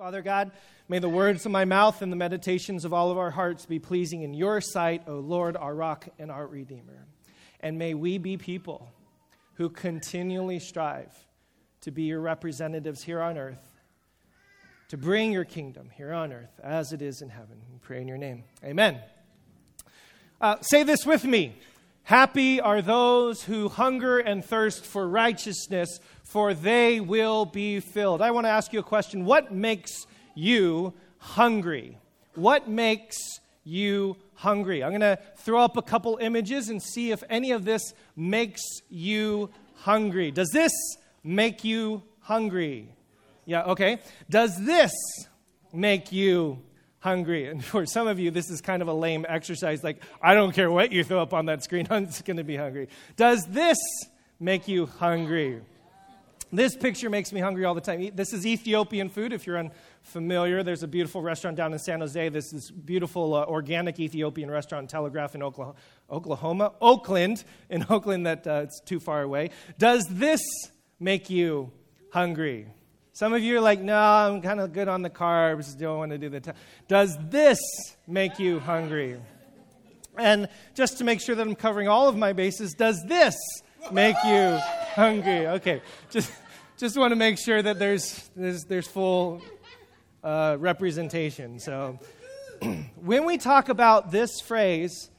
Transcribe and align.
Father 0.00 0.22
God, 0.22 0.50
may 0.88 0.98
the 0.98 1.10
words 1.10 1.44
of 1.44 1.52
my 1.52 1.66
mouth 1.66 2.00
and 2.00 2.10
the 2.10 2.16
meditations 2.16 2.86
of 2.86 2.94
all 2.94 3.10
of 3.10 3.18
our 3.18 3.30
hearts 3.30 3.66
be 3.66 3.78
pleasing 3.78 4.22
in 4.22 4.32
your 4.32 4.58
sight, 4.62 5.02
O 5.06 5.16
Lord, 5.16 5.58
our 5.58 5.74
rock 5.74 6.08
and 6.18 6.30
our 6.30 6.46
redeemer. 6.46 7.04
And 7.60 7.78
may 7.78 7.92
we 7.92 8.16
be 8.16 8.38
people 8.38 8.90
who 9.56 9.68
continually 9.68 10.58
strive 10.58 11.12
to 11.82 11.90
be 11.90 12.04
your 12.04 12.22
representatives 12.22 13.02
here 13.02 13.20
on 13.20 13.36
earth, 13.36 13.60
to 14.88 14.96
bring 14.96 15.32
your 15.32 15.44
kingdom 15.44 15.90
here 15.94 16.14
on 16.14 16.32
earth 16.32 16.58
as 16.62 16.94
it 16.94 17.02
is 17.02 17.20
in 17.20 17.28
heaven. 17.28 17.60
We 17.70 17.78
pray 17.80 18.00
in 18.00 18.08
your 18.08 18.16
name. 18.16 18.44
Amen. 18.64 19.00
Uh, 20.40 20.62
say 20.62 20.82
this 20.82 21.04
with 21.04 21.26
me. 21.26 21.60
Happy 22.04 22.60
are 22.60 22.82
those 22.82 23.44
who 23.44 23.68
hunger 23.68 24.18
and 24.18 24.44
thirst 24.44 24.84
for 24.84 25.08
righteousness, 25.08 26.00
for 26.24 26.54
they 26.54 27.00
will 27.00 27.44
be 27.44 27.80
filled. 27.80 28.20
I 28.20 28.30
want 28.30 28.46
to 28.46 28.50
ask 28.50 28.72
you 28.72 28.80
a 28.80 28.84
question. 28.84 29.24
What 29.24 29.52
makes 29.52 30.06
you 30.34 30.92
hungry? 31.18 31.98
What 32.34 32.68
makes 32.68 33.16
you 33.64 34.16
hungry? 34.34 34.82
I'm 34.82 34.90
going 34.90 35.00
to 35.00 35.18
throw 35.36 35.60
up 35.60 35.76
a 35.76 35.82
couple 35.82 36.18
images 36.20 36.68
and 36.68 36.82
see 36.82 37.10
if 37.12 37.22
any 37.28 37.52
of 37.52 37.64
this 37.64 37.94
makes 38.16 38.62
you 38.88 39.50
hungry. 39.74 40.30
Does 40.30 40.50
this 40.50 40.72
make 41.22 41.64
you 41.64 42.02
hungry? 42.20 42.94
Yeah, 43.44 43.62
okay. 43.64 43.98
Does 44.28 44.56
this 44.64 44.92
make 45.72 46.12
you 46.12 46.62
hungry? 47.00 47.48
And 47.50 47.64
for 47.64 47.84
some 47.86 48.06
of 48.06 48.18
you, 48.18 48.30
this 48.30 48.50
is 48.50 48.60
kind 48.60 48.80
of 48.80 48.88
a 48.88 48.94
lame 48.94 49.26
exercise. 49.28 49.82
Like, 49.82 50.02
I 50.22 50.34
don't 50.34 50.52
care 50.52 50.70
what 50.70 50.92
you 50.92 51.02
throw 51.02 51.20
up 51.20 51.34
on 51.34 51.46
that 51.46 51.64
screen, 51.64 51.86
I'm 51.90 52.06
just 52.06 52.24
going 52.24 52.36
to 52.36 52.44
be 52.44 52.56
hungry. 52.56 52.88
Does 53.16 53.44
this 53.46 53.78
make 54.38 54.68
you 54.68 54.86
hungry? 54.86 55.60
This 56.52 56.76
picture 56.76 57.08
makes 57.08 57.32
me 57.32 57.40
hungry 57.40 57.64
all 57.64 57.74
the 57.74 57.80
time. 57.80 58.10
This 58.14 58.32
is 58.32 58.44
Ethiopian 58.44 59.08
food. 59.08 59.32
If 59.32 59.46
you're 59.46 59.56
unfamiliar, 59.56 60.64
there's 60.64 60.82
a 60.82 60.88
beautiful 60.88 61.22
restaurant 61.22 61.56
down 61.56 61.72
in 61.72 61.78
San 61.78 62.00
Jose. 62.00 62.28
This 62.28 62.52
is 62.52 62.72
beautiful 62.72 63.34
uh, 63.34 63.44
organic 63.44 64.00
Ethiopian 64.00 64.50
restaurant, 64.50 64.90
Telegraph 64.90 65.36
in 65.36 65.44
Oklahoma, 65.44 66.72
Oakland, 66.80 67.44
in 67.68 67.86
Oakland, 67.88 68.26
that 68.26 68.46
uh, 68.48 68.62
it's 68.64 68.80
too 68.80 68.98
far 68.98 69.22
away. 69.22 69.50
Does 69.78 70.08
this 70.10 70.40
make 70.98 71.30
you 71.30 71.70
hungry? 72.12 72.66
Some 73.12 73.32
of 73.32 73.42
you 73.42 73.58
are 73.58 73.60
like, 73.60 73.80
no, 73.80 73.98
I'm 73.98 74.40
kind 74.40 74.60
of 74.60 74.72
good 74.72 74.86
on 74.86 75.02
the 75.02 75.10
carbs, 75.10 75.76
don't 75.78 75.98
want 75.98 76.12
to 76.12 76.18
do 76.18 76.28
the. 76.28 76.40
T-. 76.40 76.52
Does 76.86 77.16
this 77.28 77.58
make 78.06 78.38
you 78.38 78.60
hungry? 78.60 79.20
And 80.16 80.48
just 80.74 80.98
to 80.98 81.04
make 81.04 81.20
sure 81.20 81.34
that 81.34 81.46
I'm 81.46 81.56
covering 81.56 81.88
all 81.88 82.08
of 82.08 82.16
my 82.16 82.32
bases, 82.32 82.72
does 82.74 83.02
this 83.06 83.34
make 83.90 84.16
you 84.24 84.58
hungry? 84.94 85.46
Okay, 85.46 85.82
just 86.10 86.32
just 86.76 86.96
want 86.96 87.10
to 87.12 87.16
make 87.16 87.38
sure 87.38 87.60
that 87.60 87.78
there's 87.78 88.30
there's, 88.36 88.64
there's 88.64 88.86
full 88.86 89.42
uh, 90.22 90.56
representation. 90.60 91.58
So, 91.58 91.98
when 92.96 93.24
we 93.24 93.38
talk 93.38 93.68
about 93.68 94.12
this 94.12 94.40
phrase, 94.40 95.10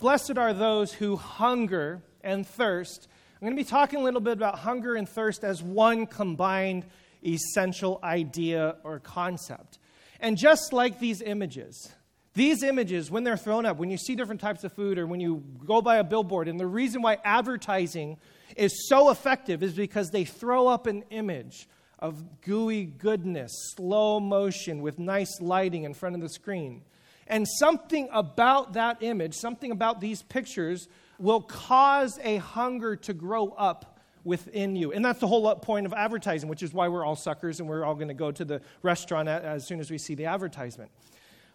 "Blessed 0.00 0.38
are 0.38 0.52
those 0.52 0.92
who 0.92 1.16
hunger 1.16 2.02
and 2.24 2.44
thirst," 2.44 3.06
I'm 3.40 3.46
going 3.46 3.56
to 3.56 3.62
be 3.62 3.68
talking 3.68 4.00
a 4.00 4.02
little 4.02 4.20
bit 4.20 4.32
about 4.32 4.58
hunger 4.58 4.96
and 4.96 5.08
thirst 5.08 5.44
as 5.44 5.62
one 5.62 6.06
combined 6.06 6.84
essential 7.24 8.00
idea 8.02 8.76
or 8.84 9.00
concept. 9.00 9.78
And 10.20 10.36
just 10.36 10.72
like 10.72 10.98
these 10.98 11.22
images, 11.22 11.92
these 12.34 12.62
images, 12.62 13.10
when 13.10 13.24
they're 13.24 13.36
thrown 13.36 13.66
up, 13.66 13.78
when 13.78 13.90
you 13.90 13.98
see 13.98 14.14
different 14.14 14.40
types 14.40 14.64
of 14.64 14.72
food 14.72 14.98
or 14.98 15.06
when 15.06 15.20
you 15.20 15.42
go 15.66 15.80
by 15.82 15.96
a 15.96 16.04
billboard, 16.04 16.48
and 16.48 16.58
the 16.58 16.66
reason 16.66 17.02
why 17.02 17.18
advertising 17.24 18.16
is 18.56 18.88
so 18.88 19.10
effective 19.10 19.62
is 19.62 19.74
because 19.74 20.10
they 20.10 20.24
throw 20.24 20.68
up 20.68 20.86
an 20.86 21.04
image 21.10 21.68
of 21.98 22.40
gooey 22.42 22.84
goodness, 22.84 23.52
slow 23.76 24.20
motion 24.20 24.82
with 24.82 24.98
nice 24.98 25.40
lighting 25.40 25.84
in 25.84 25.94
front 25.94 26.14
of 26.14 26.20
the 26.20 26.28
screen. 26.28 26.82
And 27.26 27.46
something 27.58 28.08
about 28.12 28.74
that 28.74 29.02
image, 29.02 29.34
something 29.34 29.70
about 29.70 30.00
these 30.00 30.22
pictures, 30.22 30.88
will 31.18 31.42
cause 31.42 32.18
a 32.22 32.36
hunger 32.36 32.96
to 32.96 33.12
grow 33.12 33.48
up 33.50 33.97
within 34.28 34.76
you. 34.76 34.92
And 34.92 35.04
that's 35.04 35.18
the 35.18 35.26
whole 35.26 35.52
point 35.56 35.86
of 35.86 35.92
advertising, 35.92 36.48
which 36.48 36.62
is 36.62 36.72
why 36.72 36.86
we're 36.86 37.04
all 37.04 37.16
suckers 37.16 37.58
and 37.58 37.68
we're 37.68 37.84
all 37.84 37.96
going 37.96 38.08
to 38.08 38.14
go 38.14 38.30
to 38.30 38.44
the 38.44 38.60
restaurant 38.82 39.28
as 39.28 39.66
soon 39.66 39.80
as 39.80 39.90
we 39.90 39.98
see 39.98 40.14
the 40.14 40.26
advertisement. 40.26 40.92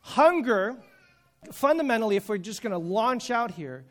Hunger, 0.02 0.76
fundamentally, 1.54 2.18
if 2.18 2.28
we're 2.28 2.38
just 2.38 2.62
going 2.62 2.72
to 2.72 2.78
launch 2.78 3.32
out 3.32 3.52
here, 3.52 3.86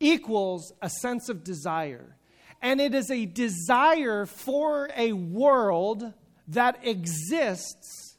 equals 0.00 0.72
a 0.82 0.90
sense 0.90 1.28
of 1.28 1.44
desire. 1.44 2.16
And 2.60 2.80
it 2.80 2.94
is 2.94 3.10
a 3.10 3.26
desire 3.26 4.26
for 4.26 4.88
a 4.96 5.12
world 5.12 6.12
that 6.48 6.84
exists, 6.84 8.16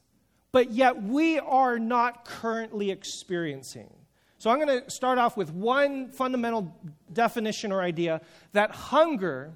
but 0.52 0.72
yet 0.72 1.02
we 1.02 1.40
are 1.40 1.80
not 1.80 2.24
currently 2.24 2.92
experiencing. 2.92 3.90
So 4.38 4.50
I'm 4.50 4.60
going 4.60 4.84
to 4.84 4.92
start 4.92 5.18
off 5.18 5.38
with 5.38 5.52
one 5.52 6.10
fundamental 6.10 6.76
definition 7.12 7.72
or 7.72 7.82
idea 7.82 8.22
that 8.52 8.72
hunger 8.72 9.54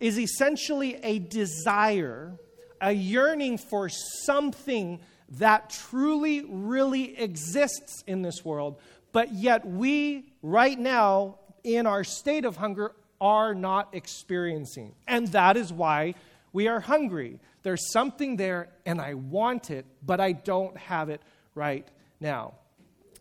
is 0.00 0.18
essentially 0.18 0.96
a 1.02 1.18
desire, 1.18 2.32
a 2.80 2.92
yearning 2.92 3.58
for 3.58 3.88
something 3.88 5.00
that 5.30 5.70
truly, 5.70 6.44
really 6.48 7.18
exists 7.18 8.02
in 8.06 8.22
this 8.22 8.44
world, 8.44 8.80
but 9.12 9.32
yet 9.32 9.66
we, 9.66 10.32
right 10.42 10.78
now, 10.78 11.38
in 11.64 11.86
our 11.86 12.04
state 12.04 12.44
of 12.44 12.56
hunger, 12.56 12.92
are 13.20 13.54
not 13.54 13.94
experiencing. 13.94 14.94
And 15.06 15.28
that 15.28 15.56
is 15.56 15.72
why 15.72 16.14
we 16.52 16.68
are 16.68 16.80
hungry. 16.80 17.40
There's 17.62 17.90
something 17.92 18.36
there, 18.36 18.68
and 18.86 19.00
I 19.00 19.14
want 19.14 19.70
it, 19.70 19.84
but 20.04 20.20
I 20.20 20.32
don't 20.32 20.76
have 20.76 21.10
it 21.10 21.20
right 21.54 21.86
now. 22.20 22.54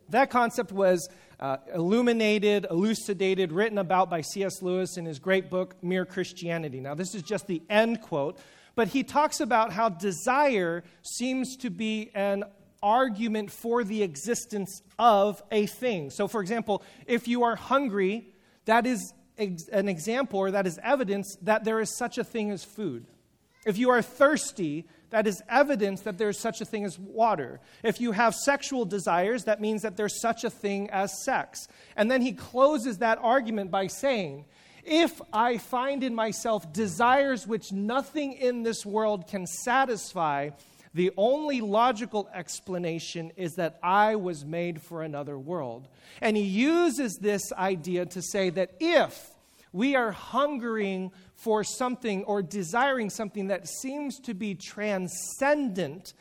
That 0.10 0.30
concept 0.30 0.72
was 0.72 1.10
uh, 1.40 1.58
illuminated, 1.74 2.66
elucidated, 2.70 3.52
written 3.52 3.78
about 3.78 4.10
by 4.10 4.22
C.S. 4.22 4.62
Lewis 4.62 4.98
in 4.98 5.06
his 5.06 5.20
great 5.20 5.50
book, 5.50 5.76
Mere 5.84 6.06
Christianity. 6.06 6.80
Now, 6.80 6.96
this 6.96 7.14
is 7.14 7.22
just 7.22 7.48
the 7.48 7.62
end 7.70 8.02
quote, 8.02 8.40
but 8.76 8.88
he 8.88 9.04
talks 9.04 9.40
about 9.40 9.72
how 9.72 9.90
desire 9.90 10.84
seems 11.04 11.56
to 11.58 11.70
be 11.70 12.12
an 12.14 12.44
argument 12.82 13.52
for 13.52 13.84
the 13.84 14.04
existence 14.04 14.82
of 14.98 15.42
a 15.52 15.66
thing. 15.66 16.10
So, 16.10 16.28
for 16.28 16.42
example, 16.42 16.84
if 17.06 17.28
you 17.28 17.44
are 17.44 17.56
hungry, 17.56 18.34
that 18.66 18.86
is 18.86 19.14
ex- 19.38 19.68
an 19.68 19.88
example 19.88 20.40
or 20.40 20.52
that 20.52 20.68
is 20.68 20.80
evidence 20.84 21.38
that 21.42 21.64
there 21.64 21.80
is 21.80 21.96
such 21.98 22.18
a 22.18 22.24
thing 22.24 22.52
as 22.52 22.64
food. 22.64 23.06
If 23.66 23.78
you 23.78 23.90
are 23.90 24.02
thirsty, 24.02 24.88
that 25.10 25.28
is 25.28 25.42
evidence 25.50 26.02
that 26.02 26.18
there's 26.18 26.40
such 26.40 26.62
a 26.62 26.66
thing 26.66 26.84
as 26.84 27.00
water. 27.00 27.60
If 27.84 28.02
you 28.02 28.12
have 28.12 28.36
sexual 28.36 28.86
desires, 28.86 29.46
that 29.46 29.62
means 29.62 29.82
that 29.84 29.98
there's 29.98 30.20
such 30.22 30.44
a 30.44 30.50
thing 30.50 30.90
as 30.90 31.24
sex. 31.24 31.68
And 31.96 32.12
then 32.12 32.22
he 32.22 32.34
closes 32.34 32.98
that 32.98 33.20
argument 33.22 33.72
by 33.72 33.88
saying, 33.88 34.46
if 34.84 35.20
I 35.34 35.58
find 35.58 36.04
in 36.04 36.16
myself 36.16 36.72
desires 36.72 37.46
which 37.46 37.72
nothing 37.72 38.34
in 38.34 38.64
this 38.64 38.86
world 38.86 39.28
can 39.28 39.46
satisfy, 39.46 40.52
the 40.94 41.12
only 41.18 41.62
logical 41.62 42.30
explanation 42.34 43.32
is 43.36 43.56
that 43.56 43.80
I 43.84 44.16
was 44.16 44.46
made 44.46 44.82
for 44.82 45.04
another 45.04 45.38
world. 45.38 45.88
And 46.22 46.36
he 46.36 46.44
uses 46.44 47.18
this 47.18 47.52
idea 47.54 48.06
to 48.08 48.22
say 48.22 48.50
that 48.52 48.76
if 48.80 49.32
we 49.74 49.96
are 49.96 50.12
hungering 50.12 51.12
for 51.38 51.64
something 51.64 52.24
or 52.26 52.42
desiring 52.42 53.10
something 53.10 53.48
that 53.48 53.68
seems 53.68 54.20
to 54.20 54.34
be 54.34 54.56
transcendent 54.56 56.14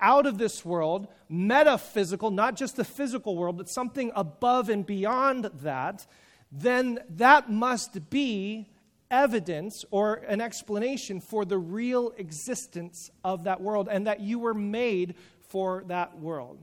out 0.00 0.26
of 0.26 0.38
this 0.38 0.64
world, 0.64 1.06
metaphysical, 1.28 2.30
not 2.30 2.56
just 2.56 2.76
the 2.76 2.84
physical 2.84 3.36
world, 3.36 3.56
but 3.56 3.68
something 3.68 4.10
above 4.16 4.68
and 4.68 4.84
beyond 4.84 5.44
that, 5.60 6.06
then 6.50 6.98
that 7.10 7.50
must 7.50 8.10
be 8.10 8.68
evidence 9.10 9.84
or 9.90 10.14
an 10.26 10.40
explanation 10.40 11.20
for 11.20 11.44
the 11.44 11.58
real 11.58 12.12
existence 12.16 13.10
of 13.22 13.44
that 13.44 13.60
world 13.60 13.88
and 13.90 14.06
that 14.06 14.20
you 14.20 14.38
were 14.38 14.54
made 14.54 15.14
for 15.48 15.84
that 15.86 16.18
world. 16.18 16.58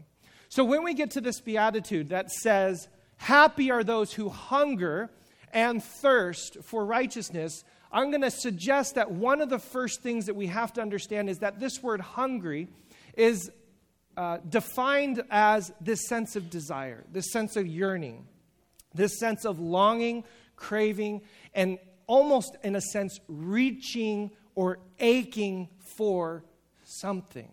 So 0.49 0.63
when 0.63 0.83
we 0.83 0.95
get 0.95 1.11
to 1.11 1.21
this 1.21 1.39
beatitude 1.39 2.09
that 2.09 2.31
says, 2.31 2.89
Happy 3.17 3.69
are 3.69 3.83
those 3.83 4.13
who 4.13 4.29
hunger 4.29 5.11
and 5.51 5.83
thirst 5.83 6.57
for 6.63 6.85
righteousness, 6.85 7.63
I'm 7.91 8.11
going 8.11 8.21
to 8.21 8.31
suggest 8.31 8.95
that 8.95 9.11
one 9.11 9.41
of 9.41 9.49
the 9.49 9.59
first 9.59 10.01
things 10.01 10.25
that 10.25 10.35
we 10.35 10.47
have 10.47 10.73
to 10.73 10.81
understand 10.81 11.29
is 11.29 11.39
that 11.39 11.59
this 11.59 11.81
word 11.81 12.01
hungry 12.01 12.67
is 13.17 13.51
uh, 14.15 14.37
defined 14.47 15.23
as 15.31 15.71
this 15.81 16.07
sense 16.07 16.35
of 16.35 16.49
desire, 16.49 17.03
this 17.11 17.31
sense 17.31 17.55
of 17.55 17.65
yearning, 17.65 18.27
this 18.93 19.17
sense 19.19 19.45
of 19.45 19.59
longing, 19.59 20.23
craving, 20.55 21.21
and 21.53 21.79
almost 22.05 22.55
in 22.63 22.75
a 22.75 22.81
sense 22.81 23.19
reaching 23.27 24.31
or 24.55 24.79
aching 24.99 25.69
for 25.97 26.43
something. 26.83 27.49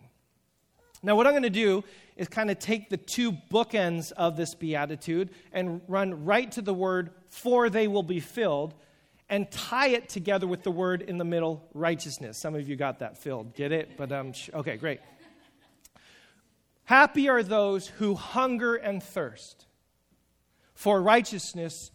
Now, 1.03 1.15
what 1.15 1.27
I'm 1.27 1.33
going 1.33 1.43
to 1.43 1.49
do 1.49 1.83
is 2.15 2.27
kind 2.27 2.49
of 2.49 2.59
take 2.59 2.89
the 2.89 2.97
two 2.97 3.31
bookends 3.31 4.11
of 4.11 4.35
this 4.35 4.55
beatitude 4.55 5.29
and 5.53 5.81
run 5.87 6.25
right 6.25 6.51
to 6.53 6.61
the 6.61 6.73
word, 6.73 7.11
for 7.29 7.69
they 7.69 7.87
will 7.87 8.03
be 8.03 8.19
filled, 8.19 8.73
and 9.29 9.49
tie 9.51 9.89
it 9.89 10.09
together 10.09 10.47
with 10.47 10.63
the 10.63 10.71
word 10.71 11.01
in 11.01 11.17
the 11.17 11.25
middle, 11.25 11.67
righteousness. 11.73 12.39
Some 12.39 12.55
of 12.55 12.67
you 12.67 12.75
got 12.75 12.99
that 12.99 13.17
filled. 13.17 13.53
Get 13.55 13.71
it? 13.71 13.97
But, 13.97 14.11
um, 14.11 14.33
okay, 14.53 14.77
great. 14.77 14.99
Happy 16.85 17.27
are 17.27 17.43
those 17.43 17.87
who 17.87 18.15
hunger 18.15 18.75
and 18.75 19.03
thirst 19.03 19.65
for 20.73 21.01
righteousness, 21.01 21.91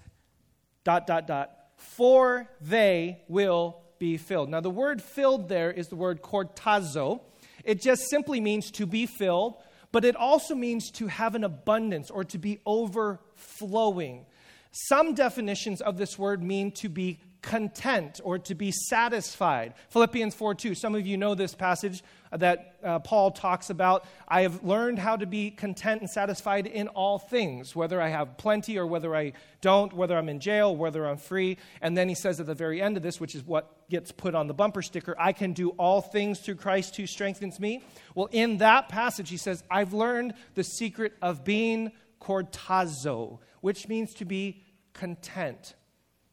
dot, 0.84 1.06
dot, 1.06 1.26
dot, 1.26 1.50
for 1.76 2.48
they 2.60 3.22
will 3.28 3.78
be 3.98 4.18
filled. 4.18 4.50
Now, 4.50 4.60
the 4.60 4.68
word 4.68 5.00
filled 5.00 5.48
there 5.48 5.70
is 5.70 5.88
the 5.88 5.96
word 5.96 6.20
kortazo. 6.20 7.20
It 7.64 7.80
just 7.80 8.10
simply 8.10 8.40
means 8.40 8.70
to 8.72 8.84
be 8.84 9.06
filled, 9.06 9.54
but 9.92 10.04
it 10.04 10.16
also 10.16 10.54
means 10.54 10.90
to 10.92 11.06
have 11.06 11.34
an 11.34 11.44
abundance 11.44 12.10
or 12.10 12.24
to 12.24 12.38
be 12.38 12.58
overflowing. 12.66 14.26
Some 14.72 15.14
definitions 15.14 15.80
of 15.80 15.98
this 15.98 16.18
word 16.18 16.42
mean 16.42 16.72
to 16.72 16.88
be 16.88 17.20
content 17.42 18.20
or 18.24 18.38
to 18.38 18.54
be 18.54 18.70
satisfied. 18.70 19.74
Philippians 19.90 20.34
4 20.34 20.54
2. 20.54 20.74
Some 20.74 20.94
of 20.94 21.06
you 21.06 21.16
know 21.18 21.34
this 21.34 21.54
passage 21.54 22.02
that 22.30 22.76
uh, 22.82 23.00
Paul 23.00 23.32
talks 23.32 23.68
about. 23.68 24.06
I 24.26 24.42
have 24.42 24.64
learned 24.64 24.98
how 24.98 25.16
to 25.16 25.26
be 25.26 25.50
content 25.50 26.00
and 26.00 26.08
satisfied 26.08 26.66
in 26.66 26.88
all 26.88 27.18
things, 27.18 27.76
whether 27.76 28.00
I 28.00 28.08
have 28.08 28.38
plenty 28.38 28.78
or 28.78 28.86
whether 28.86 29.14
I 29.14 29.32
don't, 29.60 29.92
whether 29.92 30.16
I'm 30.16 30.28
in 30.28 30.40
jail, 30.40 30.74
whether 30.74 31.06
I'm 31.06 31.18
free. 31.18 31.58
And 31.82 31.96
then 31.96 32.08
he 32.08 32.14
says 32.14 32.40
at 32.40 32.46
the 32.46 32.54
very 32.54 32.80
end 32.80 32.96
of 32.96 33.02
this, 33.02 33.20
which 33.20 33.34
is 33.34 33.44
what 33.44 33.88
gets 33.90 34.12
put 34.12 34.34
on 34.34 34.46
the 34.46 34.54
bumper 34.54 34.80
sticker, 34.80 35.14
I 35.18 35.32
can 35.32 35.52
do 35.52 35.70
all 35.70 36.00
things 36.00 36.40
through 36.40 36.54
Christ 36.54 36.96
who 36.96 37.06
strengthens 37.06 37.60
me. 37.60 37.82
Well, 38.14 38.28
in 38.32 38.58
that 38.58 38.88
passage, 38.88 39.28
he 39.28 39.36
says, 39.36 39.62
I've 39.70 39.92
learned 39.92 40.34
the 40.54 40.64
secret 40.64 41.12
of 41.20 41.44
being 41.44 41.92
kortazo, 42.22 43.40
which 43.62 43.88
means 43.88 44.12
to 44.14 44.26
be 44.26 44.62
content 44.92 45.74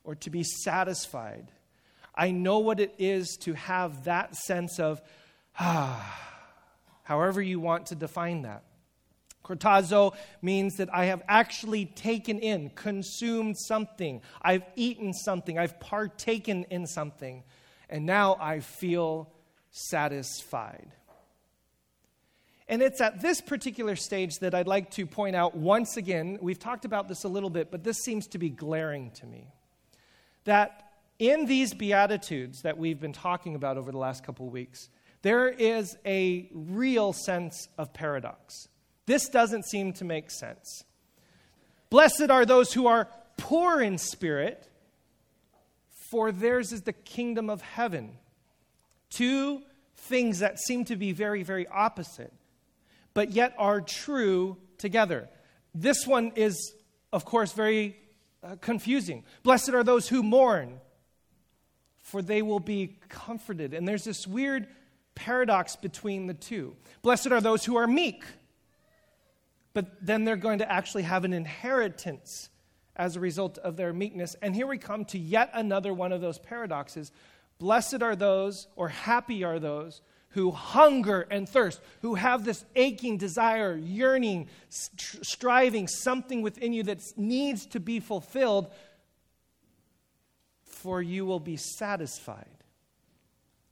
or 0.03 0.15
to 0.15 0.29
be 0.29 0.43
satisfied. 0.43 1.51
I 2.13 2.31
know 2.31 2.59
what 2.59 2.81
it 2.81 2.93
is 2.97 3.37
to 3.41 3.53
have 3.53 4.03
that 4.03 4.35
sense 4.35 4.79
of, 4.79 5.01
ah, 5.57 6.27
however 7.03 7.41
you 7.41 7.61
want 7.61 7.85
to 7.87 7.95
define 7.95 8.41
that. 8.41 8.63
Kortazo 9.45 10.15
means 10.41 10.75
that 10.75 10.93
I 10.93 11.05
have 11.05 11.23
actually 11.27 11.85
taken 11.85 12.39
in, 12.39 12.71
consumed 12.71 13.57
something. 13.57 14.21
I've 14.41 14.63
eaten 14.75 15.13
something. 15.13 15.57
I've 15.57 15.79
partaken 15.79 16.65
in 16.65 16.85
something. 16.85 17.43
And 17.89 18.05
now 18.05 18.37
I 18.39 18.59
feel 18.59 19.31
satisfied. 19.71 20.91
And 22.69 22.83
it's 22.83 23.01
at 23.01 23.19
this 23.19 23.41
particular 23.41 23.95
stage 23.95 24.37
that 24.39 24.53
I'd 24.53 24.67
like 24.67 24.91
to 24.91 25.07
point 25.07 25.35
out 25.35 25.55
once 25.55 25.97
again. 25.97 26.37
We've 26.39 26.59
talked 26.59 26.85
about 26.85 27.07
this 27.07 27.23
a 27.23 27.27
little 27.27 27.49
bit, 27.49 27.71
but 27.71 27.83
this 27.83 27.97
seems 27.97 28.27
to 28.27 28.37
be 28.37 28.49
glaring 28.49 29.09
to 29.15 29.25
me 29.25 29.51
that 30.43 30.91
in 31.17 31.47
these 31.47 31.73
Beatitudes 31.73 32.61
that 32.61 32.77
we've 32.77 32.99
been 32.99 33.11
talking 33.11 33.55
about 33.55 33.77
over 33.77 33.91
the 33.91 33.97
last 33.97 34.23
couple 34.23 34.45
of 34.45 34.53
weeks, 34.53 34.89
there 35.23 35.49
is 35.49 35.97
a 36.05 36.47
real 36.53 37.11
sense 37.11 37.67
of 37.77 37.91
paradox. 37.91 38.67
This 39.07 39.27
doesn't 39.29 39.65
seem 39.65 39.91
to 39.93 40.05
make 40.05 40.29
sense. 40.29 40.83
Blessed 41.89 42.29
are 42.29 42.45
those 42.45 42.71
who 42.71 42.85
are 42.85 43.09
poor 43.37 43.81
in 43.81 43.97
spirit, 43.97 44.69
for 46.11 46.31
theirs 46.31 46.71
is 46.71 46.83
the 46.83 46.93
kingdom 46.93 47.49
of 47.49 47.61
heaven. 47.61 48.11
Two 49.09 49.63
things 49.97 50.39
that 50.39 50.59
seem 50.59 50.85
to 50.85 50.95
be 50.95 51.11
very, 51.11 51.41
very 51.41 51.67
opposite, 51.67 52.31
but 53.13 53.31
yet 53.31 53.53
are 53.57 53.81
true 53.81 54.57
together. 54.77 55.29
This 55.73 56.07
one 56.07 56.31
is, 56.35 56.73
of 57.11 57.25
course, 57.25 57.53
very 57.53 57.97
uh, 58.43 58.55
confusing. 58.61 59.23
Blessed 59.43 59.69
are 59.69 59.83
those 59.83 60.07
who 60.07 60.23
mourn, 60.23 60.79
for 61.99 62.21
they 62.21 62.41
will 62.41 62.59
be 62.59 62.97
comforted. 63.09 63.73
And 63.73 63.87
there's 63.87 64.03
this 64.03 64.25
weird 64.25 64.67
paradox 65.15 65.75
between 65.75 66.27
the 66.27 66.33
two. 66.33 66.75
Blessed 67.01 67.27
are 67.27 67.41
those 67.41 67.65
who 67.65 67.75
are 67.75 67.87
meek, 67.87 68.23
but 69.73 70.05
then 70.05 70.23
they're 70.23 70.35
going 70.35 70.59
to 70.59 70.71
actually 70.71 71.03
have 71.03 71.25
an 71.25 71.33
inheritance 71.33 72.49
as 72.95 73.15
a 73.15 73.19
result 73.19 73.57
of 73.59 73.77
their 73.77 73.93
meekness. 73.93 74.35
And 74.41 74.55
here 74.55 74.67
we 74.67 74.77
come 74.77 75.05
to 75.05 75.19
yet 75.19 75.51
another 75.53 75.93
one 75.93 76.11
of 76.11 76.21
those 76.21 76.39
paradoxes. 76.39 77.11
Blessed 77.57 78.01
are 78.01 78.15
those, 78.15 78.67
or 78.75 78.89
happy 78.89 79.43
are 79.43 79.59
those, 79.59 80.01
who 80.31 80.51
hunger 80.51 81.27
and 81.31 81.49
thirst, 81.49 81.81
who 82.01 82.15
have 82.15 82.45
this 82.45 82.63
aching 82.75 83.17
desire, 83.17 83.75
yearning, 83.75 84.47
st- 84.69 85.25
striving, 85.25 85.87
something 85.87 86.41
within 86.41 86.71
you 86.71 86.83
that 86.83 87.01
needs 87.17 87.65
to 87.65 87.79
be 87.79 87.99
fulfilled, 87.99 88.71
for 90.63 91.01
you 91.01 91.25
will 91.25 91.39
be 91.39 91.57
satisfied. 91.57 92.45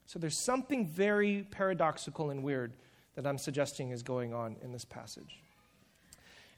So 0.08 0.20
there's 0.20 0.44
something 0.44 0.88
very 0.88 1.46
paradoxical 1.52 2.32
and 2.32 2.42
weird 2.42 2.74
that 3.16 3.28
I'm 3.28 3.38
suggesting 3.38 3.92
is 3.92 4.04
going 4.04 4.34
on 4.34 4.56
in 4.64 4.72
this 4.72 4.86
passage. 4.86 5.42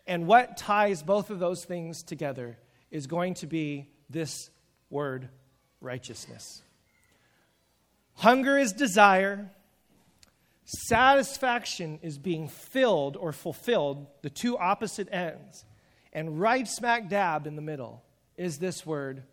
And 0.08 0.28
what 0.28 0.58
ties 0.58 1.04
both 1.04 1.30
of 1.30 1.40
those 1.40 1.66
things 1.66 2.04
together 2.04 2.58
is 2.90 3.06
going 3.06 3.36
to 3.36 3.48
be 3.48 3.88
this 4.10 4.50
word 4.90 5.30
righteousness. 5.82 6.62
Hunger 8.16 8.58
is 8.58 8.74
desire, 8.74 9.50
Satisfaction 10.72 11.98
is 12.04 12.20
being 12.20 12.48
filled 12.48 13.18
or 13.18 13.32
fulfilled, 13.32 14.06
the 14.22 14.30
two 14.30 14.56
opposite 14.56 15.12
ends. 15.12 15.66
And 16.14 16.40
right 16.40 16.68
smack 16.68 17.10
dab 17.10 17.48
in 17.48 17.56
the 17.56 17.62
middle 17.64 18.04
is 18.38 18.60
this 18.60 18.86
word, 18.86 19.24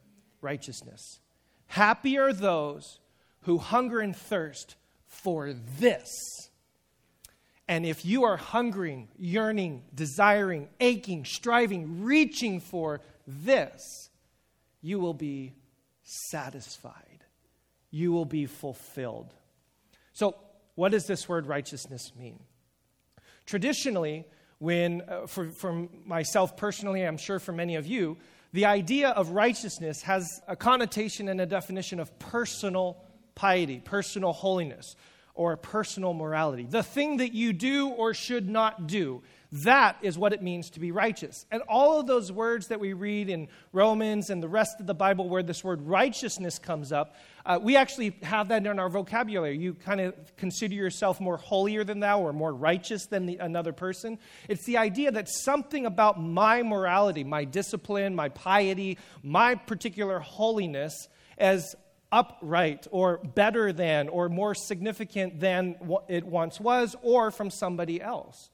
righteousness. 0.41 1.21
Happy 1.67 2.17
are 2.17 2.33
those 2.33 3.01
who 3.43 3.59
hunger 3.59 4.01
and 4.01 4.17
thirst 4.17 4.77
for 5.09 5.53
this. 5.79 6.09
And 7.69 7.85
if 7.85 8.07
you 8.07 8.25
are 8.25 8.39
hungering, 8.39 9.09
yearning, 9.19 9.83
desiring, 9.95 10.69
aching, 10.81 11.27
striving, 11.27 12.03
reaching 12.03 12.61
for 12.61 13.03
this, 13.27 14.09
you 14.81 15.01
will 15.01 15.15
be 15.15 15.53
satisfied. 16.03 17.25
You 17.91 18.13
will 18.13 18.25
be 18.25 18.47
fulfilled. 18.47 19.35
So, 20.15 20.37
what 20.77 20.93
does 20.93 21.07
this 21.07 21.29
word 21.29 21.47
righteousness 21.47 22.13
mean? 22.17 22.39
Traditionally, 23.45 24.25
when, 24.59 25.03
uh, 25.09 25.27
for, 25.27 25.51
for 25.51 25.89
myself 26.05 26.57
personally, 26.57 27.03
I'm 27.03 27.19
sure 27.19 27.39
for 27.39 27.53
many 27.53 27.75
of 27.77 27.87
you, 27.87 28.17
the 28.53 28.65
idea 28.65 29.11
of 29.11 29.31
righteousness 29.31 30.03
has 30.03 30.41
a 30.47 30.57
connotation 30.57 31.29
and 31.29 31.41
a 31.41 31.47
definition 31.47 31.99
of 32.01 32.17
personal 32.19 33.03
piety, 33.35 33.81
personal 33.85 34.33
holiness, 34.33 34.97
or 35.35 35.57
personal 35.57 36.15
morality. 36.15 36.67
The 36.69 36.83
thing 36.83 37.19
that 37.19 37.35
you 37.35 37.53
do 37.53 37.89
or 37.89 38.15
should 38.15 38.49
not 38.49 38.87
do. 38.87 39.23
That 39.65 39.97
is 40.03 40.19
what 40.19 40.33
it 40.33 40.43
means 40.43 40.71
to 40.71 40.81
be 40.81 40.91
righteous. 40.91 41.47
And 41.51 41.63
all 41.63 42.01
of 42.01 42.07
those 42.07 42.31
words 42.33 42.69
that 42.69 42.81
we 42.81 42.93
read 42.93 43.29
in 43.29 43.49
Romans 43.73 44.29
and 44.29 44.43
the 44.43 44.49
rest 44.49 44.81
of 44.81 44.87
the 44.87 44.95
Bible 44.95 45.29
where 45.29 45.43
this 45.43 45.63
word 45.63 45.83
righteousness 45.83 46.59
comes 46.59 46.93
up, 46.93 47.15
uh, 47.45 47.59
we 47.63 47.77
actually 47.77 48.17
have 48.23 48.49
that 48.49 48.67
in 48.67 48.79
our 48.79 48.89
vocabulary. 48.89 49.57
You 49.57 49.75
kind 49.75 50.01
of 50.01 50.15
consider 50.37 50.75
yourself 50.75 51.21
more 51.21 51.37
holier 51.37 51.85
than 51.85 52.01
thou 52.01 52.21
or 52.21 52.33
more 52.33 52.53
righteous 52.53 53.07
than 53.07 53.27
the, 53.27 53.37
another 53.37 53.73
person. 53.73 54.19
It's 54.49 54.65
the 54.65 54.77
idea 54.79 55.13
that 55.13 55.29
something 55.29 55.87
about 55.87 56.21
my 56.21 56.63
morality, 56.63 57.25
my 57.25 57.45
discipline, 57.45 58.15
my 58.15 58.29
piety, 58.29 58.99
my 59.23 59.55
particular 59.55 60.19
holiness 60.19 61.09
as 61.39 61.77
upright 62.13 62.87
or 62.91 63.19
better 63.19 63.73
than 63.73 64.09
or 64.09 64.29
more 64.29 64.55
significant 64.55 65.41
than 65.41 65.77
what 65.81 66.05
it 66.09 66.25
once 66.25 66.61
was 66.61 66.97
or 67.03 67.31
from 67.31 67.51
somebody 67.51 68.03
else. 68.03 68.51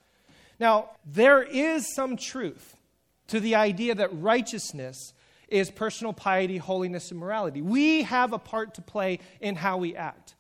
Now, 0.62 0.90
there 1.04 1.42
is 1.42 1.92
some 1.92 2.16
truth 2.16 2.76
to 3.26 3.40
the 3.40 3.57
idea 3.57 3.97
that 3.97 4.11
righteousness 4.23 5.12
is 5.49 5.73
personal 5.73 6.12
piety, 6.12 6.57
holiness, 6.57 7.11
and 7.11 7.19
morality. 7.19 7.61
We 7.61 8.02
have 8.02 8.33
a 8.33 8.38
part 8.38 8.75
to 8.75 8.81
play 8.81 9.19
in 9.40 9.57
how 9.57 9.78
we 9.78 9.97
act. 9.97 10.37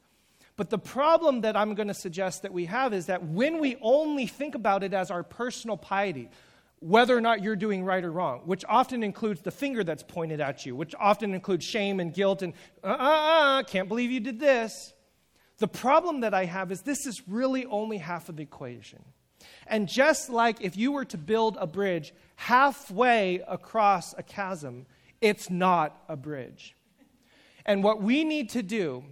But 0.54 0.70
the 0.70 0.78
problem 0.78 1.40
that 1.40 1.56
I'm 1.56 1.74
going 1.74 1.88
to 1.88 1.94
suggest 1.94 2.42
that 2.42 2.52
we 2.52 2.66
have 2.66 2.94
is 2.94 3.06
that 3.06 3.24
when 3.24 3.58
we 3.58 3.76
only 3.82 4.28
think 4.28 4.54
about 4.54 4.84
it 4.84 4.94
as 4.94 5.10
our 5.10 5.24
personal 5.24 5.76
piety, 5.76 6.30
whether 6.78 7.16
or 7.16 7.20
not 7.20 7.42
you're 7.42 7.56
doing 7.56 7.84
right 7.84 8.04
or 8.04 8.12
wrong, 8.12 8.42
which 8.44 8.64
often 8.68 9.02
includes 9.02 9.40
the 9.40 9.50
finger 9.50 9.82
that's 9.82 10.04
pointed 10.04 10.40
at 10.40 10.64
you, 10.64 10.76
which 10.76 10.94
often 11.00 11.34
includes 11.34 11.64
shame 11.64 11.98
and 11.98 12.14
guilt 12.14 12.42
and, 12.42 12.52
uh 12.84 12.86
uh 12.86 12.92
uh, 12.92 13.62
can't 13.64 13.88
believe 13.88 14.12
you 14.12 14.20
did 14.20 14.38
this. 14.38 14.92
The 15.58 15.66
problem 15.66 16.20
that 16.20 16.32
I 16.32 16.44
have 16.44 16.70
is 16.70 16.82
this 16.82 17.06
is 17.06 17.26
really 17.26 17.66
only 17.66 17.98
half 17.98 18.28
of 18.28 18.36
the 18.36 18.44
equation. 18.44 19.02
And 19.66 19.88
just 19.88 20.30
like 20.30 20.60
if 20.60 20.76
you 20.76 20.92
were 20.92 21.04
to 21.06 21.18
build 21.18 21.56
a 21.60 21.66
bridge 21.66 22.12
halfway 22.36 23.40
across 23.46 24.14
a 24.16 24.22
chasm, 24.22 24.86
it's 25.20 25.50
not 25.50 26.02
a 26.08 26.16
bridge. 26.16 26.74
And 27.64 27.84
what 27.84 28.02
we 28.02 28.24
need 28.24 28.50
to 28.50 28.62
do 28.62 29.04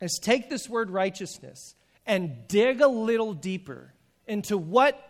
is 0.00 0.18
take 0.20 0.50
this 0.50 0.68
word 0.68 0.90
righteousness 0.90 1.74
and 2.04 2.48
dig 2.48 2.80
a 2.80 2.88
little 2.88 3.32
deeper 3.32 3.92
into 4.26 4.58
what 4.58 5.00